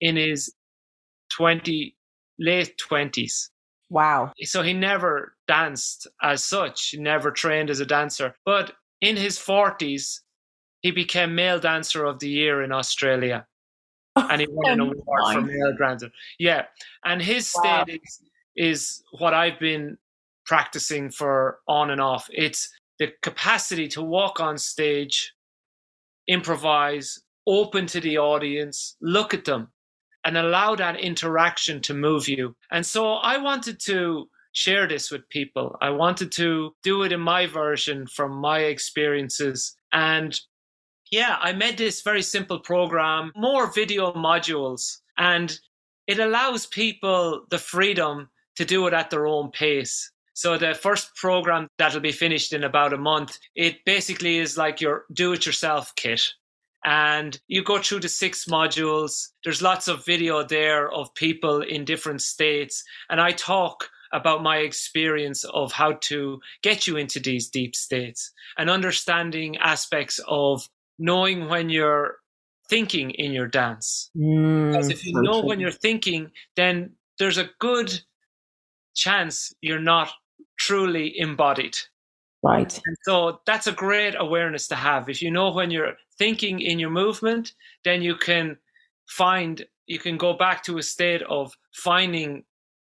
in 0.00 0.16
his 0.16 0.52
20 1.36 1.94
late 2.38 2.80
20s. 2.90 3.48
Wow. 3.90 4.32
So 4.42 4.62
he 4.62 4.72
never 4.72 5.34
danced 5.48 6.06
as 6.22 6.44
such, 6.44 6.90
he 6.90 6.98
never 6.98 7.30
trained 7.30 7.70
as 7.70 7.80
a 7.80 7.86
dancer. 7.86 8.34
But 8.44 8.72
in 9.00 9.16
his 9.16 9.38
40s, 9.38 10.20
he 10.82 10.90
became 10.90 11.34
Male 11.34 11.58
Dancer 11.58 12.04
of 12.04 12.18
the 12.20 12.28
Year 12.28 12.62
in 12.62 12.72
Australia. 12.72 13.46
And 14.16 14.40
he 14.40 14.48
won 14.50 14.72
an 14.72 14.80
award 14.80 15.22
for 15.32 15.40
Male 15.40 15.76
Dancer. 15.78 16.10
Yeah. 16.38 16.64
And 17.04 17.22
his 17.22 17.52
wow. 17.54 17.84
state 17.84 18.00
is, 18.02 18.20
is 18.56 19.02
what 19.18 19.34
I've 19.34 19.58
been 19.58 19.96
practicing 20.44 21.10
for 21.10 21.60
on 21.68 21.90
and 21.90 22.00
off. 22.00 22.28
It's 22.32 22.68
the 22.98 23.12
capacity 23.22 23.88
to 23.88 24.02
walk 24.02 24.40
on 24.40 24.58
stage, 24.58 25.32
improvise, 26.28 27.22
open 27.46 27.86
to 27.86 28.00
the 28.00 28.18
audience, 28.18 28.96
look 29.00 29.32
at 29.32 29.44
them, 29.44 29.68
and 30.24 30.36
allow 30.36 30.74
that 30.74 31.00
interaction 31.00 31.80
to 31.82 31.94
move 31.94 32.28
you. 32.28 32.54
And 32.70 32.84
so 32.84 33.14
I 33.14 33.38
wanted 33.38 33.80
to 33.80 34.28
share 34.52 34.86
this 34.86 35.10
with 35.10 35.28
people. 35.28 35.76
I 35.80 35.90
wanted 35.90 36.32
to 36.32 36.74
do 36.82 37.02
it 37.02 37.12
in 37.12 37.20
my 37.20 37.46
version 37.46 38.06
from 38.06 38.32
my 38.32 38.60
experiences. 38.60 39.76
And 39.92 40.38
yeah, 41.10 41.38
I 41.40 41.52
made 41.52 41.78
this 41.78 42.02
very 42.02 42.22
simple 42.22 42.58
program, 42.58 43.32
more 43.36 43.72
video 43.72 44.12
modules, 44.12 44.98
and 45.16 45.58
it 46.06 46.18
allows 46.18 46.66
people 46.66 47.46
the 47.50 47.58
freedom 47.58 48.28
to 48.56 48.64
do 48.64 48.86
it 48.86 48.94
at 48.94 49.10
their 49.10 49.26
own 49.26 49.50
pace. 49.50 50.10
So 50.34 50.56
the 50.56 50.74
first 50.74 51.14
program 51.16 51.68
that'll 51.78 52.00
be 52.00 52.12
finished 52.12 52.52
in 52.52 52.64
about 52.64 52.92
a 52.92 52.98
month, 52.98 53.38
it 53.54 53.84
basically 53.84 54.38
is 54.38 54.56
like 54.56 54.80
your 54.80 55.04
do 55.12 55.32
it 55.32 55.44
yourself 55.44 55.94
kit 55.96 56.22
and 56.84 57.38
you 57.48 57.62
go 57.62 57.78
through 57.78 58.00
the 58.00 58.08
six 58.08 58.46
modules. 58.46 59.28
There's 59.44 59.62
lots 59.62 59.88
of 59.88 60.04
video 60.04 60.42
there 60.42 60.90
of 60.90 61.14
people 61.14 61.62
in 61.62 61.84
different 61.84 62.22
states. 62.22 62.82
And 63.08 63.20
I 63.20 63.32
talk 63.32 63.90
about 64.12 64.42
my 64.42 64.58
experience 64.58 65.44
of 65.44 65.72
how 65.72 65.92
to 65.92 66.40
get 66.62 66.86
you 66.86 66.96
into 66.96 67.20
these 67.20 67.48
deep 67.48 67.76
states 67.76 68.32
and 68.58 68.68
understanding 68.68 69.56
aspects 69.58 70.20
of 70.26 70.68
knowing 70.98 71.48
when 71.48 71.68
you're 71.68 72.16
thinking 72.68 73.10
in 73.10 73.32
your 73.32 73.46
dance. 73.46 74.10
Mm, 74.16 74.72
because 74.72 74.88
if 74.88 75.04
you 75.04 75.20
know 75.22 75.40
when 75.42 75.60
you're 75.60 75.70
thinking, 75.70 76.30
then 76.56 76.92
there's 77.18 77.38
a 77.38 77.50
good 77.58 78.00
chance 78.94 79.52
you're 79.60 79.80
not 79.80 80.10
truly 80.58 81.18
embodied. 81.18 81.76
Right. 82.42 82.72
And 82.86 82.96
so 83.02 83.40
that's 83.44 83.66
a 83.66 83.72
great 83.72 84.14
awareness 84.18 84.68
to 84.68 84.74
have. 84.74 85.08
If 85.08 85.20
you 85.20 85.30
know 85.30 85.52
when 85.52 85.70
you're 85.70 85.94
thinking 86.20 86.60
in 86.60 86.78
your 86.78 86.90
movement, 86.90 87.54
then 87.82 88.02
you 88.02 88.14
can 88.14 88.46
find, 89.08 89.54
you 89.86 89.98
can 89.98 90.16
go 90.18 90.32
back 90.34 90.62
to 90.64 90.76
a 90.76 90.82
state 90.82 91.22
of 91.22 91.56
finding 91.72 92.44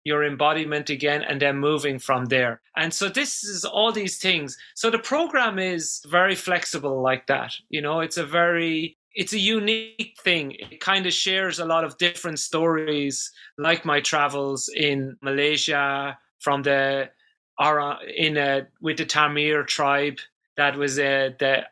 your 0.04 0.24
embodiment 0.24 0.90
again 0.90 1.22
and 1.22 1.40
then 1.40 1.56
moving 1.56 1.98
from 2.00 2.24
there. 2.24 2.60
And 2.76 2.92
so 2.92 3.08
this 3.08 3.44
is 3.44 3.64
all 3.64 3.92
these 3.92 4.18
things. 4.18 4.58
So 4.74 4.90
the 4.90 4.98
program 4.98 5.60
is 5.60 6.02
very 6.08 6.34
flexible 6.34 7.00
like 7.00 7.28
that. 7.28 7.54
You 7.68 7.80
know, 7.80 8.00
it's 8.00 8.16
a 8.16 8.26
very 8.26 8.98
it's 9.14 9.34
a 9.34 9.38
unique 9.38 10.16
thing. 10.24 10.56
It 10.58 10.80
kind 10.80 11.06
of 11.06 11.12
shares 11.12 11.58
a 11.58 11.66
lot 11.66 11.84
of 11.84 11.98
different 11.98 12.38
stories, 12.38 13.30
like 13.58 13.84
my 13.84 14.00
travels 14.00 14.70
in 14.74 15.16
Malaysia 15.20 16.18
from 16.38 16.62
the 16.62 17.10
Ara 17.60 17.98
in 18.16 18.36
a, 18.36 18.66
with 18.80 18.96
the 18.96 19.04
Temiar 19.04 19.66
tribe. 19.66 20.18
That 20.56 20.76
was 20.76 20.98
a, 20.98 21.34
the 21.38 21.66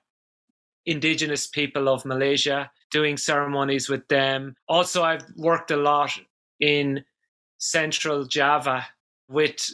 indigenous 0.87 1.47
people 1.47 1.89
of 1.89 2.05
Malaysia, 2.05 2.71
doing 2.91 3.17
ceremonies 3.17 3.89
with 3.89 4.07
them. 4.09 4.55
Also, 4.69 5.03
I've 5.03 5.25
worked 5.37 5.71
a 5.71 5.77
lot 5.77 6.19
in 6.59 7.05
central 7.59 8.25
Java 8.25 8.87
with 9.29 9.71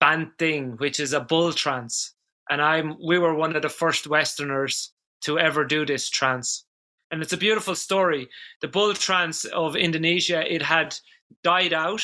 Banting, 0.00 0.72
which 0.76 1.00
is 1.00 1.12
a 1.12 1.20
bull 1.20 1.52
trance. 1.52 2.14
And 2.50 2.60
I'm 2.60 2.96
we 3.04 3.18
were 3.18 3.34
one 3.34 3.56
of 3.56 3.62
the 3.62 3.68
first 3.68 4.06
Westerners 4.06 4.92
to 5.22 5.38
ever 5.38 5.64
do 5.64 5.86
this 5.86 6.10
trance. 6.10 6.64
And 7.10 7.22
it's 7.22 7.32
a 7.32 7.38
beautiful 7.38 7.74
story. 7.74 8.28
The 8.60 8.68
bull 8.68 8.92
trance 8.94 9.44
of 9.44 9.76
Indonesia, 9.76 10.42
it 10.52 10.62
had 10.62 10.96
died 11.42 11.72
out. 11.72 12.02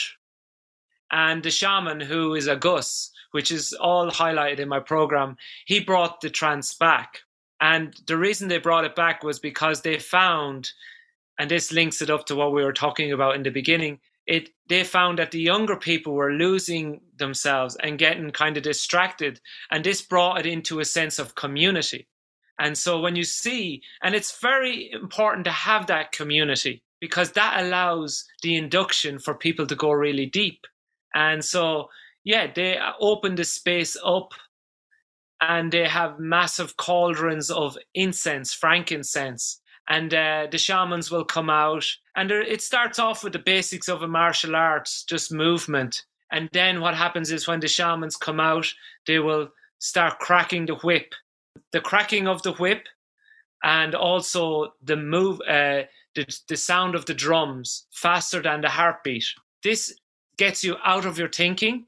And 1.11 1.43
the 1.43 1.51
shaman, 1.51 2.01
who 2.01 2.35
is 2.35 2.47
a 2.47 2.57
Gus, 2.57 3.11
which 3.33 3.51
is 3.51 3.73
all 3.75 4.11
highlighted 4.11 4.61
in 4.61 4.69
my 4.69 4.81
program, 4.81 5.37
he 5.67 5.81
brought 5.81 6.21
the 6.21 6.31
trance 6.31 6.73
back. 6.73 7.19
And 7.63 7.95
the 8.09 8.19
reason 8.19 8.49
they 8.49 8.59
brought 8.59 8.85
it 8.85 8.97
back 8.97 9.23
was 9.23 9.39
because 9.39 9.81
they 9.81 9.99
found, 10.01 10.73
and 11.39 11.49
this 11.49 11.71
links 11.71 12.03
it 12.03 12.11
up 12.11 12.27
to 12.27 12.35
what 12.35 12.53
we 12.53 12.65
were 12.65 12.73
talking 12.73 13.13
about 13.13 13.37
in 13.37 13.45
the 13.45 13.51
beginning, 13.51 14.01
it 14.27 14.51
they 14.69 14.83
found 14.83 15.19
that 15.19 15.31
the 15.31 15.41
younger 15.41 15.77
people 15.77 16.13
were 16.13 16.33
losing 16.33 17.01
themselves 17.17 17.77
and 17.81 18.01
getting 18.01 18.31
kind 18.33 18.57
of 18.57 18.65
distracted. 18.65 19.41
And 19.71 19.85
this 19.85 20.03
brought 20.03 20.41
it 20.41 20.47
into 20.47 20.81
a 20.81 20.85
sense 20.85 21.21
of 21.21 21.37
community. 21.37 22.09
And 22.59 22.77
so 22.77 23.01
when 23.01 23.15
you 23.15 23.25
see, 23.25 23.83
and 24.03 24.15
it's 24.15 24.41
very 24.41 24.91
important 24.91 25.45
to 25.45 25.53
have 25.53 25.87
that 25.87 26.11
community 26.11 26.83
because 27.01 27.33
that 27.33 27.63
allows 27.63 28.25
the 28.43 28.57
induction 28.57 29.21
for 29.21 29.35
people 29.35 29.67
to 29.69 29.77
go 29.77 29.93
really 29.93 30.27
deep. 30.27 30.67
And 31.15 31.45
so, 31.45 31.91
yeah, 32.25 32.51
they 32.53 32.79
opened 33.01 33.39
the 33.39 33.45
space 33.45 33.97
up 34.05 34.33
and 35.43 35.73
they 35.73 35.87
have 35.89 36.21
massive 36.21 36.77
cauldrons 36.77 37.51
of 37.51 37.77
incense, 37.95 38.55
frankincense. 38.55 39.61
And 39.89 40.15
uh, 40.15 40.47
the 40.51 40.59
shamans 40.59 41.11
will 41.11 41.25
come 41.25 41.51
out, 41.51 41.85
and 42.15 42.31
it 42.31 42.63
starts 42.63 43.01
off 43.01 43.25
with 43.25 43.33
the 43.33 43.41
basics 43.41 43.89
of 43.89 44.03
a 44.03 44.09
martial 44.09 44.55
arts, 44.55 45.03
just 45.03 45.33
movement. 45.33 46.05
And 46.31 46.49
then 46.53 46.81
what 46.81 46.95
happens 46.95 47.33
is 47.33 47.49
when 47.49 47.59
the 47.59 47.69
shamans 47.69 48.17
come 48.17 48.39
out, 48.39 48.67
they 49.09 49.19
will 49.19 49.49
start 49.81 50.21
cracking 50.21 50.67
the 50.67 50.77
whip. 50.77 51.15
The 51.73 51.81
cracking 51.81 52.29
of 52.29 52.43
the 52.43 52.53
whip, 52.53 52.87
and 53.65 53.97
also 53.97 54.73
the 54.83 54.97
move, 54.97 55.41
uh, 55.41 55.83
the, 56.15 56.41
the 56.49 56.57
sound 56.57 56.95
of 56.95 57.07
the 57.07 57.15
drums 57.15 57.87
faster 57.91 58.41
than 58.41 58.61
the 58.61 58.69
heartbeat. 58.69 59.25
This 59.65 59.99
gets 60.39 60.63
you 60.63 60.77
out 60.85 61.05
of 61.05 61.19
your 61.19 61.29
thinking 61.29 61.87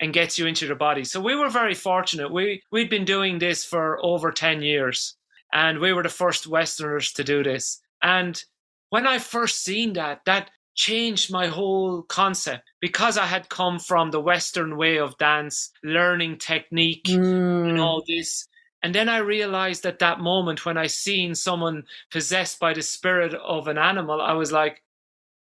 and 0.00 0.14
gets 0.14 0.38
you 0.38 0.46
into 0.46 0.66
the 0.66 0.74
body. 0.74 1.04
So 1.04 1.20
we 1.20 1.36
were 1.36 1.50
very 1.50 1.74
fortunate. 1.74 2.32
We 2.32 2.62
we'd 2.72 2.90
been 2.90 3.04
doing 3.04 3.38
this 3.38 3.64
for 3.64 4.04
over 4.04 4.32
10 4.32 4.62
years 4.62 5.16
and 5.52 5.78
we 5.78 5.92
were 5.92 6.02
the 6.02 6.08
first 6.08 6.46
westerners 6.46 7.12
to 7.12 7.24
do 7.24 7.42
this. 7.42 7.80
And 8.02 8.42
when 8.88 9.06
I 9.06 9.18
first 9.18 9.62
seen 9.62 9.92
that, 9.94 10.22
that 10.24 10.50
changed 10.74 11.30
my 11.30 11.48
whole 11.48 12.02
concept 12.02 12.70
because 12.80 13.18
I 13.18 13.26
had 13.26 13.48
come 13.48 13.78
from 13.78 14.10
the 14.10 14.20
western 14.20 14.76
way 14.76 14.98
of 14.98 15.18
dance, 15.18 15.70
learning 15.84 16.38
technique 16.38 17.04
mm. 17.04 17.68
and 17.68 17.80
all 17.80 18.02
this. 18.06 18.48
And 18.82 18.94
then 18.94 19.08
I 19.08 19.18
realized 19.18 19.84
at 19.84 19.98
that 19.98 20.20
moment 20.20 20.64
when 20.64 20.78
I 20.78 20.86
seen 20.86 21.34
someone 21.34 21.84
possessed 22.10 22.58
by 22.58 22.72
the 22.72 22.82
spirit 22.82 23.34
of 23.34 23.68
an 23.68 23.76
animal, 23.76 24.22
I 24.22 24.32
was 24.32 24.52
like, 24.52 24.82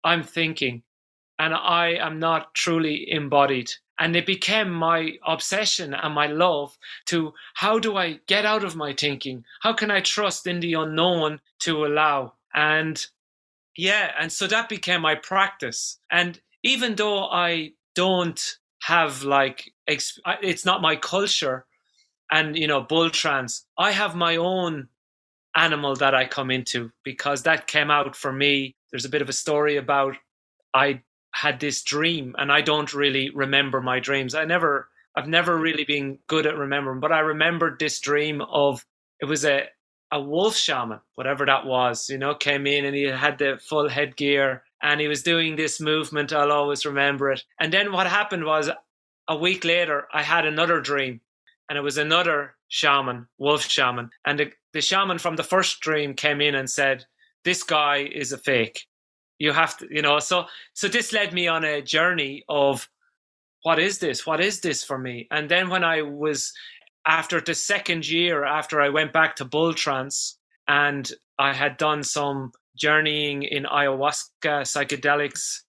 I'm 0.02 0.24
thinking 0.24 0.82
and 1.38 1.54
I 1.54 1.94
am 2.00 2.18
not 2.18 2.54
truly 2.54 3.10
embodied. 3.10 3.72
And 3.98 4.16
it 4.16 4.26
became 4.26 4.70
my 4.70 5.12
obsession 5.26 5.94
and 5.94 6.14
my 6.14 6.26
love 6.26 6.76
to 7.06 7.34
how 7.54 7.78
do 7.78 7.96
I 7.96 8.20
get 8.26 8.44
out 8.44 8.64
of 8.64 8.74
my 8.74 8.94
thinking? 8.94 9.44
How 9.60 9.72
can 9.74 9.90
I 9.90 10.00
trust 10.00 10.46
in 10.46 10.60
the 10.60 10.74
unknown 10.74 11.40
to 11.60 11.84
allow? 11.84 12.34
And 12.54 13.04
yeah, 13.76 14.12
and 14.18 14.32
so 14.32 14.46
that 14.46 14.68
became 14.68 15.02
my 15.02 15.14
practice. 15.14 15.98
And 16.10 16.40
even 16.62 16.96
though 16.96 17.24
I 17.24 17.72
don't 17.94 18.58
have 18.82 19.22
like, 19.22 19.72
it's 19.86 20.64
not 20.64 20.82
my 20.82 20.96
culture 20.96 21.66
and, 22.30 22.56
you 22.56 22.66
know, 22.66 22.80
bull 22.80 23.10
trance, 23.10 23.66
I 23.78 23.92
have 23.92 24.16
my 24.16 24.36
own 24.36 24.88
animal 25.54 25.94
that 25.96 26.14
I 26.14 26.24
come 26.24 26.50
into 26.50 26.90
because 27.04 27.42
that 27.42 27.66
came 27.66 27.90
out 27.90 28.16
for 28.16 28.32
me. 28.32 28.74
There's 28.90 29.04
a 29.04 29.10
bit 29.10 29.22
of 29.22 29.28
a 29.28 29.34
story 29.34 29.76
about 29.76 30.16
I 30.74 31.02
had 31.32 31.60
this 31.60 31.82
dream 31.82 32.34
and 32.38 32.52
I 32.52 32.60
don't 32.60 32.92
really 32.92 33.30
remember 33.30 33.80
my 33.80 34.00
dreams. 34.00 34.34
I 34.34 34.44
never, 34.44 34.88
I've 35.16 35.28
never 35.28 35.56
really 35.56 35.84
been 35.84 36.18
good 36.26 36.46
at 36.46 36.56
remembering, 36.56 37.00
but 37.00 37.12
I 37.12 37.20
remembered 37.20 37.78
this 37.78 38.00
dream 38.00 38.40
of 38.42 38.84
it 39.20 39.26
was 39.26 39.44
a, 39.44 39.66
a 40.10 40.20
wolf 40.20 40.56
shaman, 40.56 41.00
whatever 41.14 41.46
that 41.46 41.64
was, 41.64 42.08
you 42.10 42.18
know, 42.18 42.34
came 42.34 42.66
in 42.66 42.84
and 42.84 42.94
he 42.94 43.04
had 43.04 43.38
the 43.38 43.58
full 43.62 43.88
headgear 43.88 44.62
and 44.82 45.00
he 45.00 45.08
was 45.08 45.22
doing 45.22 45.56
this 45.56 45.80
movement. 45.80 46.32
I'll 46.32 46.52
always 46.52 46.84
remember 46.84 47.30
it. 47.30 47.44
And 47.58 47.72
then 47.72 47.92
what 47.92 48.06
happened 48.06 48.44
was 48.44 48.68
a 49.28 49.36
week 49.36 49.64
later, 49.64 50.08
I 50.12 50.22
had 50.22 50.44
another 50.44 50.80
dream 50.80 51.20
and 51.68 51.78
it 51.78 51.82
was 51.82 51.96
another 51.96 52.54
shaman, 52.68 53.28
wolf 53.38 53.62
shaman. 53.68 54.10
And 54.26 54.38
the, 54.38 54.52
the 54.72 54.80
shaman 54.80 55.18
from 55.18 55.36
the 55.36 55.42
first 55.42 55.80
dream 55.80 56.14
came 56.14 56.40
in 56.40 56.54
and 56.54 56.68
said, 56.68 57.06
This 57.44 57.62
guy 57.62 57.98
is 57.98 58.32
a 58.32 58.38
fake. 58.38 58.86
You 59.42 59.52
have 59.52 59.76
to, 59.78 59.88
you 59.90 60.02
know, 60.02 60.20
so 60.20 60.44
so 60.72 60.86
this 60.86 61.12
led 61.12 61.32
me 61.32 61.48
on 61.48 61.64
a 61.64 61.82
journey 61.82 62.44
of 62.48 62.88
what 63.64 63.80
is 63.80 63.98
this? 63.98 64.24
What 64.24 64.40
is 64.40 64.60
this 64.60 64.84
for 64.84 64.96
me? 64.96 65.26
And 65.32 65.48
then 65.48 65.68
when 65.68 65.82
I 65.82 66.02
was 66.02 66.52
after 67.06 67.40
the 67.40 67.54
second 67.54 68.08
year 68.08 68.44
after 68.44 68.80
I 68.80 68.88
went 68.88 69.12
back 69.12 69.34
to 69.36 69.44
bull 69.44 69.74
trance 69.74 70.38
and 70.68 71.10
I 71.40 71.52
had 71.52 71.76
done 71.76 72.04
some 72.04 72.52
journeying 72.76 73.42
in 73.42 73.64
ayahuasca 73.64 74.62
psychedelics, 74.62 75.62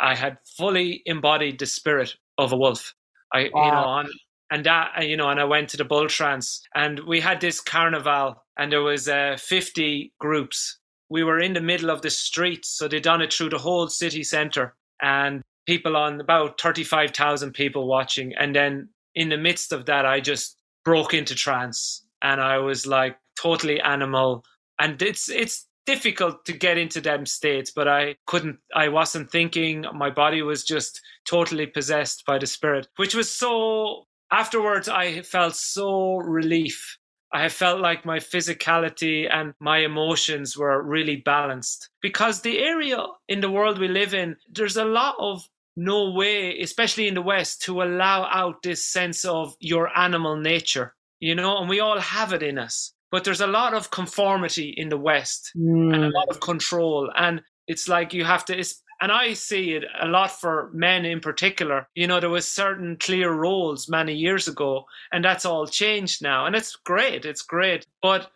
I 0.00 0.14
had 0.14 0.38
fully 0.56 1.02
embodied 1.04 1.58
the 1.58 1.66
spirit 1.66 2.16
of 2.38 2.52
a 2.52 2.56
wolf. 2.56 2.94
I 3.32 3.50
wow. 3.52 3.64
you 3.64 3.72
know 3.72 3.88
on 3.98 4.08
and 4.50 4.64
that 4.64 5.06
you 5.06 5.18
know 5.18 5.28
and 5.28 5.38
I 5.38 5.44
went 5.44 5.68
to 5.70 5.76
the 5.76 5.84
bull 5.84 6.08
trance 6.08 6.62
and 6.74 7.00
we 7.00 7.20
had 7.20 7.42
this 7.42 7.60
carnival 7.60 8.42
and 8.56 8.72
there 8.72 8.82
was 8.82 9.06
uh, 9.06 9.36
50 9.38 10.14
groups. 10.18 10.78
We 11.10 11.24
were 11.24 11.40
in 11.40 11.54
the 11.54 11.60
middle 11.60 11.90
of 11.90 12.02
the 12.02 12.10
street, 12.10 12.64
so 12.64 12.88
they'd 12.88 13.02
done 13.02 13.22
it 13.22 13.32
through 13.32 13.50
the 13.50 13.58
whole 13.58 13.88
city 13.88 14.22
center 14.22 14.74
and 15.00 15.42
people 15.66 15.96
on 15.96 16.20
about 16.20 16.60
35,000 16.60 17.52
people 17.52 17.86
watching. 17.86 18.34
And 18.34 18.54
then 18.54 18.88
in 19.14 19.28
the 19.28 19.36
midst 19.36 19.72
of 19.72 19.86
that, 19.86 20.06
I 20.06 20.20
just 20.20 20.56
broke 20.84 21.14
into 21.14 21.34
trance 21.34 22.06
and 22.22 22.40
I 22.40 22.58
was 22.58 22.86
like 22.86 23.18
totally 23.40 23.80
animal. 23.80 24.44
And 24.78 25.00
it's, 25.02 25.28
it's, 25.28 25.66
difficult 25.88 26.44
to 26.44 26.52
get 26.52 26.76
into 26.76 27.00
them 27.00 27.24
states 27.24 27.70
but 27.70 27.88
i 27.88 28.14
couldn't 28.26 28.58
i 28.74 28.86
wasn't 28.86 29.30
thinking 29.30 29.86
my 29.94 30.10
body 30.10 30.42
was 30.42 30.62
just 30.62 31.00
totally 31.26 31.64
possessed 31.64 32.26
by 32.26 32.36
the 32.38 32.46
spirit 32.46 32.86
which 32.96 33.14
was 33.14 33.30
so 33.30 34.04
afterwards 34.30 34.86
i 34.90 35.22
felt 35.22 35.56
so 35.56 36.16
relief 36.16 36.98
I 37.32 37.48
felt 37.48 37.80
like 37.80 38.06
my 38.06 38.18
physicality 38.18 39.28
and 39.30 39.52
my 39.60 39.78
emotions 39.78 40.56
were 40.56 40.82
really 40.82 41.16
balanced 41.16 41.90
because 42.00 42.40
the 42.40 42.58
area 42.58 43.04
in 43.28 43.40
the 43.40 43.50
world 43.50 43.78
we 43.78 43.88
live 43.88 44.14
in, 44.14 44.36
there's 44.50 44.76
a 44.76 44.84
lot 44.84 45.14
of 45.18 45.46
no 45.76 46.10
way, 46.10 46.58
especially 46.60 47.06
in 47.06 47.14
the 47.14 47.22
West, 47.22 47.62
to 47.62 47.82
allow 47.82 48.28
out 48.32 48.62
this 48.62 48.84
sense 48.84 49.24
of 49.24 49.54
your 49.60 49.96
animal 49.96 50.36
nature, 50.36 50.94
you 51.20 51.34
know, 51.34 51.58
and 51.58 51.68
we 51.68 51.80
all 51.80 52.00
have 52.00 52.32
it 52.32 52.42
in 52.42 52.58
us. 52.58 52.92
But 53.10 53.24
there's 53.24 53.40
a 53.40 53.46
lot 53.46 53.74
of 53.74 53.90
conformity 53.90 54.74
in 54.76 54.88
the 54.88 54.98
West 54.98 55.52
mm. 55.56 55.94
and 55.94 56.04
a 56.04 56.10
lot 56.10 56.28
of 56.28 56.40
control. 56.40 57.10
And 57.14 57.42
it's 57.66 57.88
like 57.88 58.12
you 58.12 58.24
have 58.24 58.44
to, 58.46 58.58
and 59.00 59.12
I 59.12 59.32
see 59.34 59.74
it 59.74 59.84
a 60.00 60.06
lot 60.06 60.32
for 60.32 60.70
men 60.72 61.04
in 61.04 61.20
particular. 61.20 61.88
You 61.94 62.06
know, 62.06 62.20
there 62.20 62.30
was 62.30 62.50
certain 62.50 62.96
clear 62.96 63.32
roles 63.32 63.88
many 63.88 64.14
years 64.14 64.48
ago, 64.48 64.86
and 65.12 65.24
that's 65.24 65.44
all 65.44 65.66
changed 65.66 66.22
now, 66.22 66.46
and 66.46 66.56
it's 66.56 66.76
great. 66.76 67.24
It's 67.24 67.42
great, 67.42 67.86
but 68.02 68.30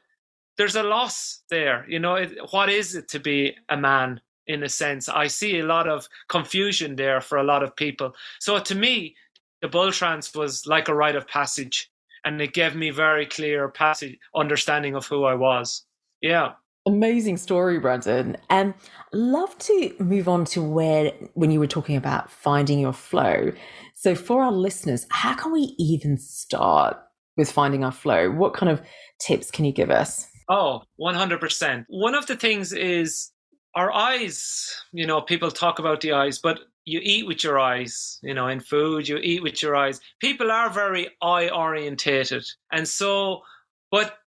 there's 0.56 0.76
a 0.76 0.82
loss 0.82 1.42
there. 1.50 1.84
You 1.88 1.98
know, 1.98 2.16
it, 2.16 2.36
what 2.50 2.68
is 2.68 2.94
it 2.94 3.08
to 3.08 3.18
be 3.20 3.56
a 3.68 3.76
man? 3.76 4.20
In 4.48 4.64
a 4.64 4.68
sense, 4.68 5.08
I 5.08 5.28
see 5.28 5.60
a 5.60 5.64
lot 5.64 5.88
of 5.88 6.08
confusion 6.28 6.96
there 6.96 7.20
for 7.20 7.38
a 7.38 7.44
lot 7.44 7.62
of 7.62 7.76
people. 7.76 8.12
So 8.40 8.58
to 8.58 8.74
me, 8.74 9.14
the 9.60 9.68
bull 9.68 9.92
trance 9.92 10.34
was 10.34 10.66
like 10.66 10.88
a 10.88 10.94
rite 10.94 11.14
of 11.14 11.28
passage, 11.28 11.92
and 12.24 12.40
it 12.40 12.52
gave 12.52 12.74
me 12.74 12.90
very 12.90 13.24
clear 13.24 13.68
passage 13.68 14.18
understanding 14.34 14.96
of 14.96 15.06
who 15.06 15.24
I 15.24 15.34
was. 15.34 15.86
Yeah. 16.20 16.54
Amazing 16.84 17.36
story, 17.36 17.78
Brendan. 17.78 18.36
And 18.50 18.74
love 19.12 19.56
to 19.58 19.94
move 20.00 20.28
on 20.28 20.44
to 20.46 20.62
where, 20.62 21.12
when 21.34 21.50
you 21.50 21.60
were 21.60 21.68
talking 21.68 21.96
about 21.96 22.30
finding 22.30 22.80
your 22.80 22.92
flow. 22.92 23.52
So, 23.94 24.16
for 24.16 24.42
our 24.42 24.50
listeners, 24.50 25.06
how 25.10 25.34
can 25.34 25.52
we 25.52 25.76
even 25.78 26.18
start 26.18 26.96
with 27.36 27.50
finding 27.50 27.84
our 27.84 27.92
flow? 27.92 28.30
What 28.30 28.54
kind 28.54 28.70
of 28.70 28.82
tips 29.20 29.50
can 29.50 29.64
you 29.64 29.72
give 29.72 29.90
us? 29.90 30.26
Oh, 30.48 30.82
100%. 31.00 31.84
One 31.88 32.16
of 32.16 32.26
the 32.26 32.36
things 32.36 32.72
is 32.72 33.30
our 33.76 33.92
eyes. 33.92 34.74
You 34.92 35.06
know, 35.06 35.20
people 35.20 35.52
talk 35.52 35.78
about 35.78 36.00
the 36.00 36.12
eyes, 36.12 36.40
but 36.40 36.60
you 36.84 37.00
eat 37.02 37.28
with 37.28 37.44
your 37.44 37.60
eyes. 37.60 38.18
You 38.22 38.34
know, 38.34 38.48
in 38.48 38.58
food, 38.58 39.08
you 39.08 39.18
eat 39.18 39.42
with 39.42 39.62
your 39.62 39.76
eyes. 39.76 40.00
People 40.20 40.50
are 40.50 40.68
very 40.68 41.10
eye 41.22 41.48
orientated. 41.48 42.44
And 42.72 42.88
so, 42.88 43.42
but 43.90 44.18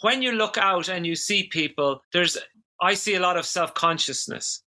when 0.00 0.22
you 0.22 0.32
look 0.32 0.56
out 0.58 0.88
and 0.88 1.06
you 1.06 1.14
see 1.14 1.44
people, 1.44 2.02
there's 2.12 2.36
I 2.80 2.94
see 2.94 3.14
a 3.14 3.20
lot 3.20 3.36
of 3.36 3.46
self 3.46 3.74
consciousness. 3.74 4.62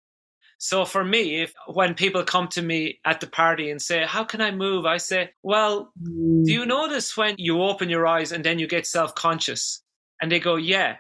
So 0.57 0.85
for 0.85 1.03
me, 1.03 1.41
if 1.41 1.53
when 1.67 1.95
people 1.95 2.23
come 2.23 2.47
to 2.49 2.61
me 2.61 2.99
at 3.05 3.19
the 3.19 3.27
party 3.27 3.71
and 3.71 3.81
say, 3.81 4.05
"How 4.05 4.23
can 4.23 4.41
I 4.41 4.51
move?" 4.51 4.85
I 4.85 4.97
say, 4.97 5.31
"Well, 5.41 5.91
mm. 6.01 6.45
do 6.45 6.51
you 6.51 6.65
notice 6.65 7.17
when 7.17 7.35
you 7.37 7.61
open 7.61 7.89
your 7.89 8.05
eyes 8.05 8.31
and 8.31 8.43
then 8.43 8.59
you 8.59 8.67
get 8.67 8.85
self 8.85 9.15
conscious?" 9.15 9.83
And 10.21 10.31
they 10.31 10.39
go, 10.39 10.57
"Yeah." 10.57 10.97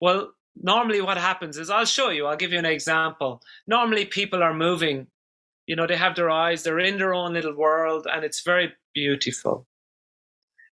Well, 0.00 0.32
normally 0.56 1.00
what 1.00 1.18
happens 1.18 1.58
is 1.58 1.70
I'll 1.70 1.84
show 1.86 2.10
you. 2.10 2.26
I'll 2.26 2.36
give 2.36 2.52
you 2.52 2.58
an 2.58 2.64
example. 2.66 3.42
Normally 3.66 4.06
people 4.06 4.42
are 4.42 4.54
moving. 4.54 5.08
You 5.66 5.76
know, 5.76 5.86
they 5.86 5.96
have 5.96 6.16
their 6.16 6.30
eyes. 6.30 6.62
They're 6.62 6.78
in 6.78 6.98
their 6.98 7.14
own 7.14 7.32
little 7.34 7.56
world, 7.56 8.06
and 8.12 8.24
it's 8.24 8.42
very 8.42 8.72
beautiful. 8.94 9.66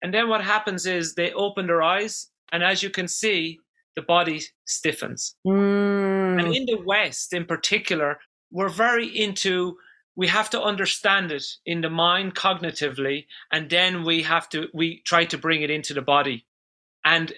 And 0.02 0.12
then 0.12 0.28
what 0.28 0.42
happens 0.44 0.86
is 0.86 1.14
they 1.14 1.32
open 1.32 1.66
their 1.66 1.82
eyes 1.82 2.30
and 2.52 2.62
as 2.62 2.82
you 2.82 2.90
can 2.90 3.08
see, 3.08 3.60
the 3.94 4.02
body 4.02 4.42
stiffens. 4.66 5.34
Mm. 5.46 6.44
And 6.44 6.54
in 6.54 6.66
the 6.66 6.80
West, 6.84 7.32
in 7.32 7.44
particular, 7.44 8.18
we're 8.50 8.68
very 8.68 9.06
into 9.06 9.78
we 10.16 10.28
have 10.28 10.48
to 10.48 10.62
understand 10.62 11.30
it 11.30 11.44
in 11.66 11.82
the 11.82 11.90
mind 11.90 12.34
cognitively 12.34 13.26
and 13.52 13.68
then 13.68 14.02
we 14.02 14.22
have 14.22 14.48
to 14.48 14.68
we 14.72 15.02
try 15.04 15.24
to 15.26 15.38
bring 15.38 15.62
it 15.62 15.70
into 15.70 15.92
the 15.94 16.02
body 16.02 16.46
and 17.04 17.34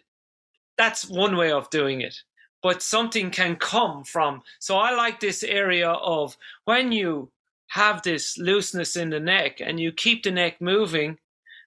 that's 0.76 1.08
one 1.08 1.36
way 1.36 1.50
of 1.50 1.70
doing 1.70 2.00
it 2.00 2.22
but 2.62 2.82
something 2.82 3.30
can 3.30 3.56
come 3.56 4.04
from 4.04 4.42
so 4.58 4.76
i 4.76 4.94
like 4.94 5.18
this 5.20 5.42
area 5.42 5.90
of 5.90 6.36
when 6.64 6.92
you 6.92 7.30
have 7.68 8.02
this 8.02 8.38
looseness 8.38 8.96
in 8.96 9.10
the 9.10 9.20
neck 9.20 9.60
and 9.60 9.80
you 9.80 9.92
keep 9.92 10.22
the 10.22 10.30
neck 10.30 10.60
moving 10.60 11.18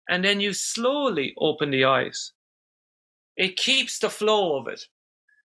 and 0.09 0.23
then 0.23 0.39
you 0.39 0.53
slowly 0.53 1.33
open 1.37 1.71
the 1.71 1.85
eyes 1.85 2.31
it 3.41 3.57
keeps 3.57 3.97
the 3.97 4.09
flow 4.09 4.55
of 4.55 4.67
it. 4.67 4.85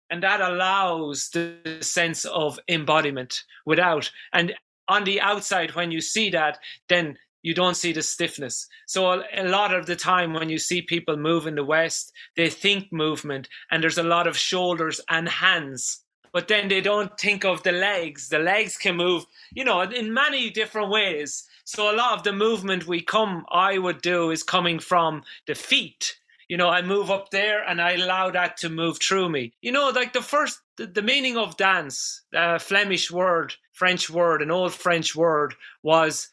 And 0.10 0.24
that 0.24 0.42
allows 0.42 1.30
the 1.30 1.78
sense 1.82 2.26
of 2.26 2.60
embodiment 2.68 3.44
without. 3.66 4.10
And 4.34 4.56
on 4.88 5.04
the 5.04 5.22
outside 5.22 5.76
when 5.76 5.92
you 5.92 6.02
see 6.02 6.32
that 6.32 6.58
then 6.90 7.18
you 7.44 7.54
don't 7.54 7.78
see 7.78 7.92
the 7.94 8.02
stiffness. 8.02 8.68
So 8.88 9.24
a 9.36 9.48
lot 9.48 9.72
of 9.72 9.86
the 9.86 9.96
time 9.96 10.34
when 10.34 10.50
you 10.50 10.58
see 10.58 10.82
people 10.82 11.16
move 11.16 11.46
in 11.46 11.54
the 11.54 11.64
west 11.64 12.12
they 12.36 12.50
think 12.50 12.92
movement 12.92 13.48
and 13.70 13.84
there's 13.84 14.00
a 14.00 14.12
lot 14.16 14.26
of 14.26 14.36
shoulders 14.36 15.00
and 15.08 15.30
hands 15.30 16.02
but 16.34 16.48
then 16.48 16.68
they 16.68 16.82
don't 16.82 17.18
think 17.20 17.46
of 17.46 17.64
the 17.64 17.72
legs. 17.72 18.30
The 18.30 18.40
legs 18.40 18.78
can 18.78 18.98
move 18.98 19.26
you 19.54 19.64
know 19.64 19.82
in 19.82 20.12
many 20.12 20.50
different 20.50 20.90
ways. 20.90 21.48
So 21.66 21.94
a 21.94 21.96
lot 21.96 22.18
of 22.18 22.24
the 22.24 22.34
movement 22.34 22.88
we 22.88 23.02
come 23.02 23.46
i 23.52 23.78
would 23.78 24.02
do 24.02 24.32
is 24.32 24.42
coming 24.42 24.80
from 24.80 25.22
the 25.46 25.54
feet 25.54 26.18
you 26.48 26.58
know, 26.58 26.70
I 26.70 26.82
move 26.82 27.10
up 27.10 27.32
there 27.32 27.64
and 27.64 27.82
I 27.82 27.94
allow 27.94 28.32
that 28.32 28.58
to 28.58 28.70
move 28.70 29.00
through 29.00 29.30
me. 29.30 29.54
You 29.62 29.72
know, 29.72 29.90
like 29.90 30.14
the 30.14 30.22
first, 30.22 30.60
the, 30.78 30.88
the 30.88 31.02
meaning 31.02 31.38
of 31.38 31.58
dance, 31.58 32.24
a 32.34 32.60
Flemish 32.60 33.12
word, 33.12 33.54
French 33.74 34.10
word, 34.10 34.42
an 34.42 34.52
old 34.52 34.74
French 34.74 35.16
word 35.16 35.56
was 35.84 36.30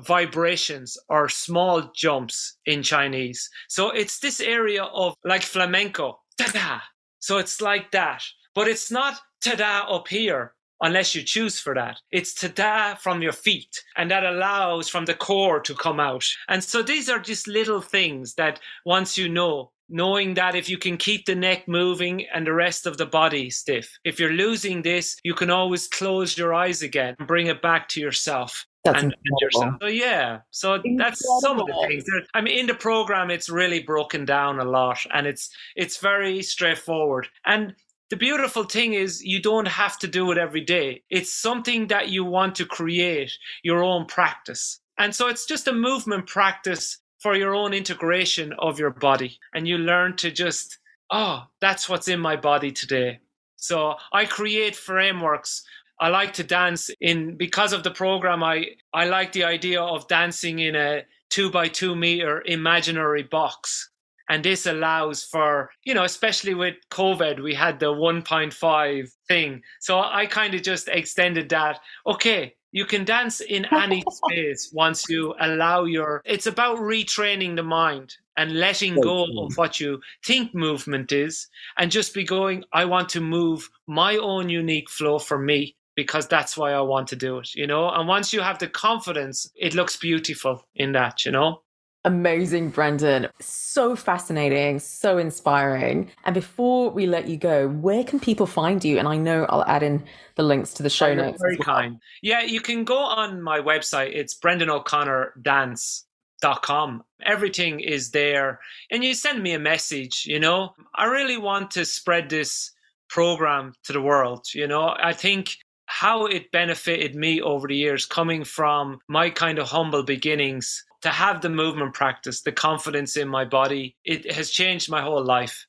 vibrations 0.00 0.98
or 1.08 1.28
small 1.28 1.92
jumps 1.94 2.56
in 2.66 2.82
Chinese. 2.82 3.48
So 3.68 3.90
it's 3.90 4.18
this 4.18 4.40
area 4.40 4.84
of 4.84 5.14
like 5.24 5.42
flamenco, 5.42 6.20
ta-da. 6.36 6.80
So 7.20 7.38
it's 7.38 7.60
like 7.60 7.92
that, 7.92 8.22
but 8.54 8.68
it's 8.68 8.90
not 8.90 9.18
ta-da 9.40 9.86
up 9.88 10.08
here 10.08 10.54
unless 10.80 11.14
you 11.14 11.22
choose 11.22 11.58
for 11.58 11.74
that. 11.74 11.98
It's 12.10 12.34
tada 12.34 12.98
from 12.98 13.22
your 13.22 13.32
feet, 13.32 13.82
and 13.96 14.10
that 14.10 14.24
allows 14.24 14.88
from 14.88 15.04
the 15.04 15.14
core 15.14 15.60
to 15.60 15.74
come 15.74 16.00
out. 16.00 16.26
And 16.48 16.62
so 16.62 16.82
these 16.82 17.08
are 17.08 17.18
just 17.18 17.48
little 17.48 17.80
things 17.80 18.34
that 18.34 18.60
once 18.84 19.16
you 19.16 19.28
know, 19.28 19.70
knowing 19.88 20.34
that 20.34 20.54
if 20.54 20.68
you 20.68 20.78
can 20.78 20.96
keep 20.96 21.26
the 21.26 21.34
neck 21.34 21.68
moving 21.68 22.26
and 22.34 22.46
the 22.46 22.52
rest 22.52 22.86
of 22.86 22.96
the 22.96 23.06
body 23.06 23.50
stiff, 23.50 23.98
if 24.04 24.18
you're 24.18 24.32
losing 24.32 24.82
this, 24.82 25.16
you 25.24 25.34
can 25.34 25.50
always 25.50 25.88
close 25.88 26.38
your 26.38 26.54
eyes 26.54 26.82
again 26.82 27.14
and 27.18 27.28
bring 27.28 27.46
it 27.46 27.62
back 27.62 27.88
to 27.88 28.00
yourself. 28.00 28.66
That's 28.84 29.02
and, 29.02 29.14
and 29.14 29.38
yourself. 29.40 29.74
So 29.80 29.86
yeah, 29.88 30.40
so 30.50 30.74
Incredible. 30.74 30.98
that's 30.98 31.40
some 31.40 31.58
of 31.58 31.66
the 31.66 31.86
things. 31.88 32.04
I 32.34 32.42
mean, 32.42 32.58
in 32.58 32.66
the 32.66 32.74
program, 32.74 33.30
it's 33.30 33.48
really 33.48 33.82
broken 33.82 34.26
down 34.26 34.60
a 34.60 34.64
lot, 34.64 34.98
and 35.14 35.26
it's 35.26 35.48
it's 35.74 35.96
very 35.96 36.42
straightforward. 36.42 37.28
And 37.46 37.74
the 38.10 38.16
beautiful 38.16 38.64
thing 38.64 38.94
is, 38.94 39.22
you 39.22 39.40
don't 39.40 39.68
have 39.68 39.98
to 39.98 40.06
do 40.06 40.30
it 40.30 40.38
every 40.38 40.60
day. 40.60 41.02
It's 41.10 41.32
something 41.32 41.88
that 41.88 42.08
you 42.08 42.24
want 42.24 42.54
to 42.56 42.66
create 42.66 43.32
your 43.62 43.82
own 43.82 44.06
practice, 44.06 44.80
and 44.98 45.14
so 45.14 45.28
it's 45.28 45.46
just 45.46 45.68
a 45.68 45.72
movement 45.72 46.26
practice 46.26 46.98
for 47.20 47.34
your 47.34 47.54
own 47.54 47.72
integration 47.72 48.52
of 48.58 48.78
your 48.78 48.90
body, 48.90 49.38
and 49.54 49.66
you 49.66 49.78
learn 49.78 50.16
to 50.16 50.30
just, 50.30 50.78
oh, 51.10 51.44
that's 51.60 51.88
what's 51.88 52.08
in 52.08 52.20
my 52.20 52.36
body 52.36 52.70
today. 52.70 53.20
So 53.56 53.94
I 54.12 54.26
create 54.26 54.76
frameworks 54.76 55.64
I 56.00 56.08
like 56.08 56.34
to 56.34 56.44
dance 56.44 56.90
in 57.00 57.36
because 57.36 57.72
of 57.72 57.82
the 57.82 57.90
program. 57.90 58.42
I 58.42 58.66
I 58.92 59.06
like 59.06 59.32
the 59.32 59.44
idea 59.44 59.80
of 59.80 60.08
dancing 60.08 60.58
in 60.58 60.74
a 60.74 61.02
two 61.30 61.50
by 61.50 61.68
two 61.68 61.94
meter 61.94 62.42
imaginary 62.44 63.22
box. 63.22 63.90
And 64.28 64.44
this 64.44 64.66
allows 64.66 65.24
for, 65.24 65.70
you 65.84 65.94
know, 65.94 66.04
especially 66.04 66.54
with 66.54 66.76
COVID, 66.90 67.42
we 67.42 67.54
had 67.54 67.78
the 67.78 67.92
1.5 67.92 69.10
thing. 69.28 69.62
So 69.80 70.00
I 70.00 70.26
kind 70.26 70.54
of 70.54 70.62
just 70.62 70.88
extended 70.88 71.48
that. 71.50 71.80
Okay, 72.06 72.54
you 72.72 72.84
can 72.86 73.04
dance 73.04 73.40
in 73.40 73.66
any 73.72 74.02
space 74.10 74.70
once 74.72 75.08
you 75.08 75.34
allow 75.40 75.84
your, 75.84 76.22
it's 76.24 76.46
about 76.46 76.78
retraining 76.78 77.54
the 77.54 77.62
mind 77.62 78.16
and 78.36 78.58
letting 78.58 79.00
go 79.00 79.26
of 79.38 79.56
what 79.56 79.78
you 79.78 80.00
think 80.24 80.54
movement 80.54 81.12
is 81.12 81.46
and 81.78 81.90
just 81.90 82.14
be 82.14 82.24
going, 82.24 82.64
I 82.72 82.84
want 82.84 83.08
to 83.10 83.20
move 83.20 83.70
my 83.86 84.16
own 84.16 84.48
unique 84.48 84.90
flow 84.90 85.18
for 85.18 85.38
me 85.38 85.76
because 85.94 86.26
that's 86.26 86.56
why 86.56 86.72
I 86.72 86.80
want 86.80 87.08
to 87.08 87.16
do 87.16 87.38
it, 87.38 87.54
you 87.54 87.66
know? 87.66 87.88
And 87.90 88.08
once 88.08 88.32
you 88.32 88.40
have 88.40 88.58
the 88.58 88.68
confidence, 88.68 89.48
it 89.54 89.74
looks 89.74 89.96
beautiful 89.96 90.66
in 90.74 90.92
that, 90.92 91.24
you 91.24 91.30
know? 91.30 91.62
Amazing, 92.06 92.68
Brendan. 92.68 93.28
So 93.40 93.96
fascinating, 93.96 94.78
so 94.78 95.16
inspiring. 95.16 96.10
And 96.24 96.34
before 96.34 96.90
we 96.90 97.06
let 97.06 97.28
you 97.28 97.38
go, 97.38 97.68
where 97.68 98.04
can 98.04 98.20
people 98.20 98.44
find 98.46 98.84
you? 98.84 98.98
And 98.98 99.08
I 99.08 99.16
know 99.16 99.46
I'll 99.48 99.64
add 99.64 99.82
in 99.82 100.04
the 100.36 100.42
links 100.42 100.74
to 100.74 100.82
the 100.82 100.90
show 100.90 101.06
Oh, 101.06 101.14
notes. 101.14 101.40
Very 101.40 101.56
well. 101.56 101.64
kind. 101.64 101.98
Yeah, 102.22 102.42
you 102.42 102.60
can 102.60 102.84
go 102.84 102.98
on 102.98 103.40
my 103.40 103.58
website. 103.60 104.14
It's 104.14 104.38
brendano'connordance.com. 104.38 107.02
Everything 107.24 107.80
is 107.80 108.10
there. 108.10 108.60
And 108.90 109.02
you 109.02 109.14
send 109.14 109.42
me 109.42 109.54
a 109.54 109.58
message, 109.58 110.24
you 110.26 110.38
know? 110.38 110.74
I 110.94 111.06
really 111.06 111.38
want 111.38 111.70
to 111.72 111.86
spread 111.86 112.28
this 112.28 112.70
program 113.08 113.72
to 113.84 113.94
the 113.94 114.02
world, 114.02 114.44
you 114.54 114.66
know? 114.66 114.94
I 114.98 115.14
think 115.14 115.56
how 115.86 116.24
it 116.26 116.50
benefited 116.50 117.14
me 117.14 117.40
over 117.40 117.68
the 117.68 117.76
years 117.76 118.04
coming 118.06 118.42
from 118.44 118.98
my 119.08 119.30
kind 119.30 119.58
of 119.58 119.68
humble 119.68 120.02
beginnings 120.02 120.82
to 121.04 121.10
have 121.10 121.42
the 121.42 121.50
movement 121.50 121.92
practice, 121.92 122.40
the 122.40 122.50
confidence 122.50 123.14
in 123.18 123.28
my 123.28 123.44
body, 123.44 123.94
it 124.06 124.32
has 124.32 124.48
changed 124.50 124.90
my 124.90 125.02
whole 125.02 125.22
life. 125.22 125.66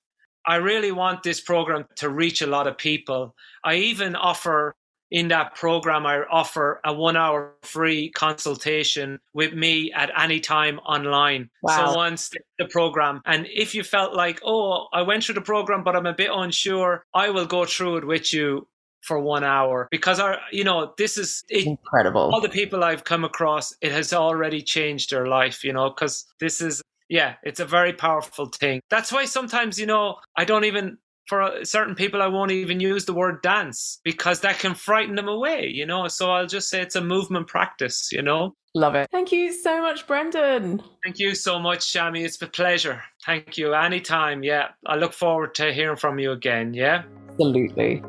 I 0.48 0.56
really 0.56 0.94
want 0.94 1.24
this 1.24 1.42
program 1.42 1.86
to 1.98 2.10
reach 2.10 2.42
a 2.42 2.48
lot 2.48 2.68
of 2.68 2.78
people. 2.78 3.36
I 3.64 3.76
even 3.76 4.16
offer 4.16 4.74
in 5.12 5.28
that 5.28 5.54
program, 5.56 6.06
I 6.06 6.24
offer 6.32 6.80
a 6.86 6.94
one 6.94 7.18
hour 7.18 7.54
free 7.64 8.12
consultation 8.12 9.20
with 9.34 9.54
me 9.54 9.92
at 9.92 10.10
any 10.18 10.40
time 10.40 10.80
online. 10.80 11.50
Wow. 11.62 11.92
So 11.92 11.98
once 11.98 12.30
the- 12.30 12.40
the 12.58 12.66
program, 12.70 13.22
and 13.26 13.46
if 13.54 13.76
you 13.76 13.84
felt 13.84 14.14
like, 14.14 14.40
oh, 14.46 14.88
I 14.94 15.02
went 15.02 15.26
through 15.26 15.36
the 15.36 15.42
program, 15.42 15.84
but 15.84 15.98
I'm 15.98 16.06
a 16.06 16.14
bit 16.14 16.32
unsure, 16.32 17.04
I 17.14 17.30
will 17.30 17.46
go 17.46 17.66
through 17.66 17.98
it 17.98 18.08
with 18.08 18.34
you 18.34 18.68
for 19.06 19.20
one 19.20 19.44
hour 19.44 19.88
because 19.92 20.20
our, 20.20 20.38
you 20.52 20.64
know, 20.64 20.94
this 20.98 21.18
is 21.18 21.44
it, 21.50 21.66
Incredible. 21.68 22.32
all 22.34 22.42
the 22.42 22.50
people 22.50 22.84
I've 22.84 23.04
come 23.04 23.24
across, 23.24 23.74
it 23.82 23.92
has 23.92 24.14
already 24.14 24.62
changed 24.62 25.12
their 25.12 25.28
life, 25.28 25.64
you 25.64 25.74
know, 25.74 25.90
because 25.90 26.26
this 26.40 26.60
is, 26.62 26.82
yeah, 27.08 27.36
it's 27.44 27.60
a 27.60 27.66
very 27.66 27.94
powerful 27.94 28.48
thing. 28.48 28.82
That's 28.90 29.12
why 29.12 29.26
sometimes, 29.26 29.80
you 29.80 29.86
know, 29.86 30.16
I 30.36 30.44
don't 30.44 30.66
even, 30.66 30.98
for 31.28 31.42
uh, 31.42 31.64
certain 31.64 31.96
people, 31.96 32.22
I 32.22 32.28
won't 32.28 32.52
even 32.52 32.80
use 32.80 33.06
the 33.06 33.14
word 33.14 33.42
dance 33.42 34.00
because 34.04 34.42
that 34.42 34.60
can 34.60 34.74
frighten 34.76 35.16
them 35.16 35.28
away, 35.28 35.72
you 35.74 35.86
know. 35.86 36.08
So 36.08 36.32
I'll 36.32 36.48
just 36.48 36.70
say 36.70 36.82
it's 36.82 36.96
a 36.96 37.02
movement 37.02 37.48
practice, 37.48 38.10
you 38.12 38.22
know. 38.22 38.56
Love 38.76 38.96
it. 38.96 39.08
Thank 39.12 39.32
you 39.32 39.54
so 39.54 39.82
much, 39.82 40.06
Brendan. 40.06 40.84
Thank 41.04 41.18
you 41.20 41.34
so 41.34 41.58
much, 41.60 41.80
Shami. 41.80 42.26
It's 42.26 42.42
a 42.42 42.48
pleasure. 42.48 43.02
Thank 43.26 43.58
you. 43.58 43.74
Anytime. 43.74 44.44
Yeah. 44.44 44.68
I 44.86 44.96
look 44.96 45.14
forward 45.14 45.56
to 45.56 45.72
hearing 45.74 45.96
from 45.96 46.20
you 46.20 46.32
again. 46.32 46.74
Yeah. 46.74 47.04
Absolutely. 47.30 48.04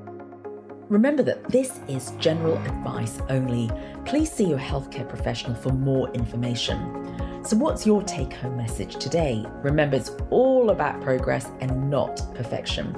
Remember 0.88 1.24
that 1.24 1.48
this 1.50 1.80
is 1.88 2.12
general 2.20 2.56
advice 2.58 3.18
only. 3.28 3.68
Please 4.04 4.30
see 4.30 4.48
your 4.48 4.58
healthcare 4.58 5.08
professional 5.08 5.56
for 5.56 5.70
more 5.70 6.12
information. 6.12 7.42
So, 7.44 7.56
what's 7.56 7.84
your 7.84 8.04
take 8.04 8.32
home 8.32 8.56
message 8.56 8.96
today? 8.96 9.44
Remember, 9.62 9.96
it's 9.96 10.12
all 10.30 10.70
about 10.70 11.00
progress 11.00 11.50
and 11.60 11.90
not 11.90 12.22
perfection. 12.36 12.94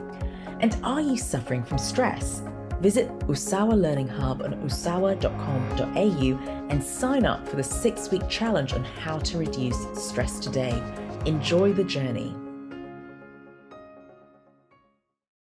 And 0.60 0.76
are 0.82 1.00
you 1.00 1.16
suffering 1.16 1.62
from 1.62 1.78
stress? 1.78 2.42
Visit 2.80 3.08
Usawa 3.20 3.80
Learning 3.80 4.08
Hub 4.08 4.42
on 4.42 4.52
usawa.com.au 4.62 6.38
and 6.70 6.84
sign 6.84 7.24
up 7.24 7.48
for 7.48 7.56
the 7.56 7.64
six 7.64 8.10
week 8.10 8.28
challenge 8.28 8.74
on 8.74 8.84
how 8.84 9.18
to 9.18 9.38
reduce 9.38 9.78
stress 9.94 10.38
today. 10.38 10.82
Enjoy 11.24 11.72
the 11.72 11.84
journey. 11.84 12.34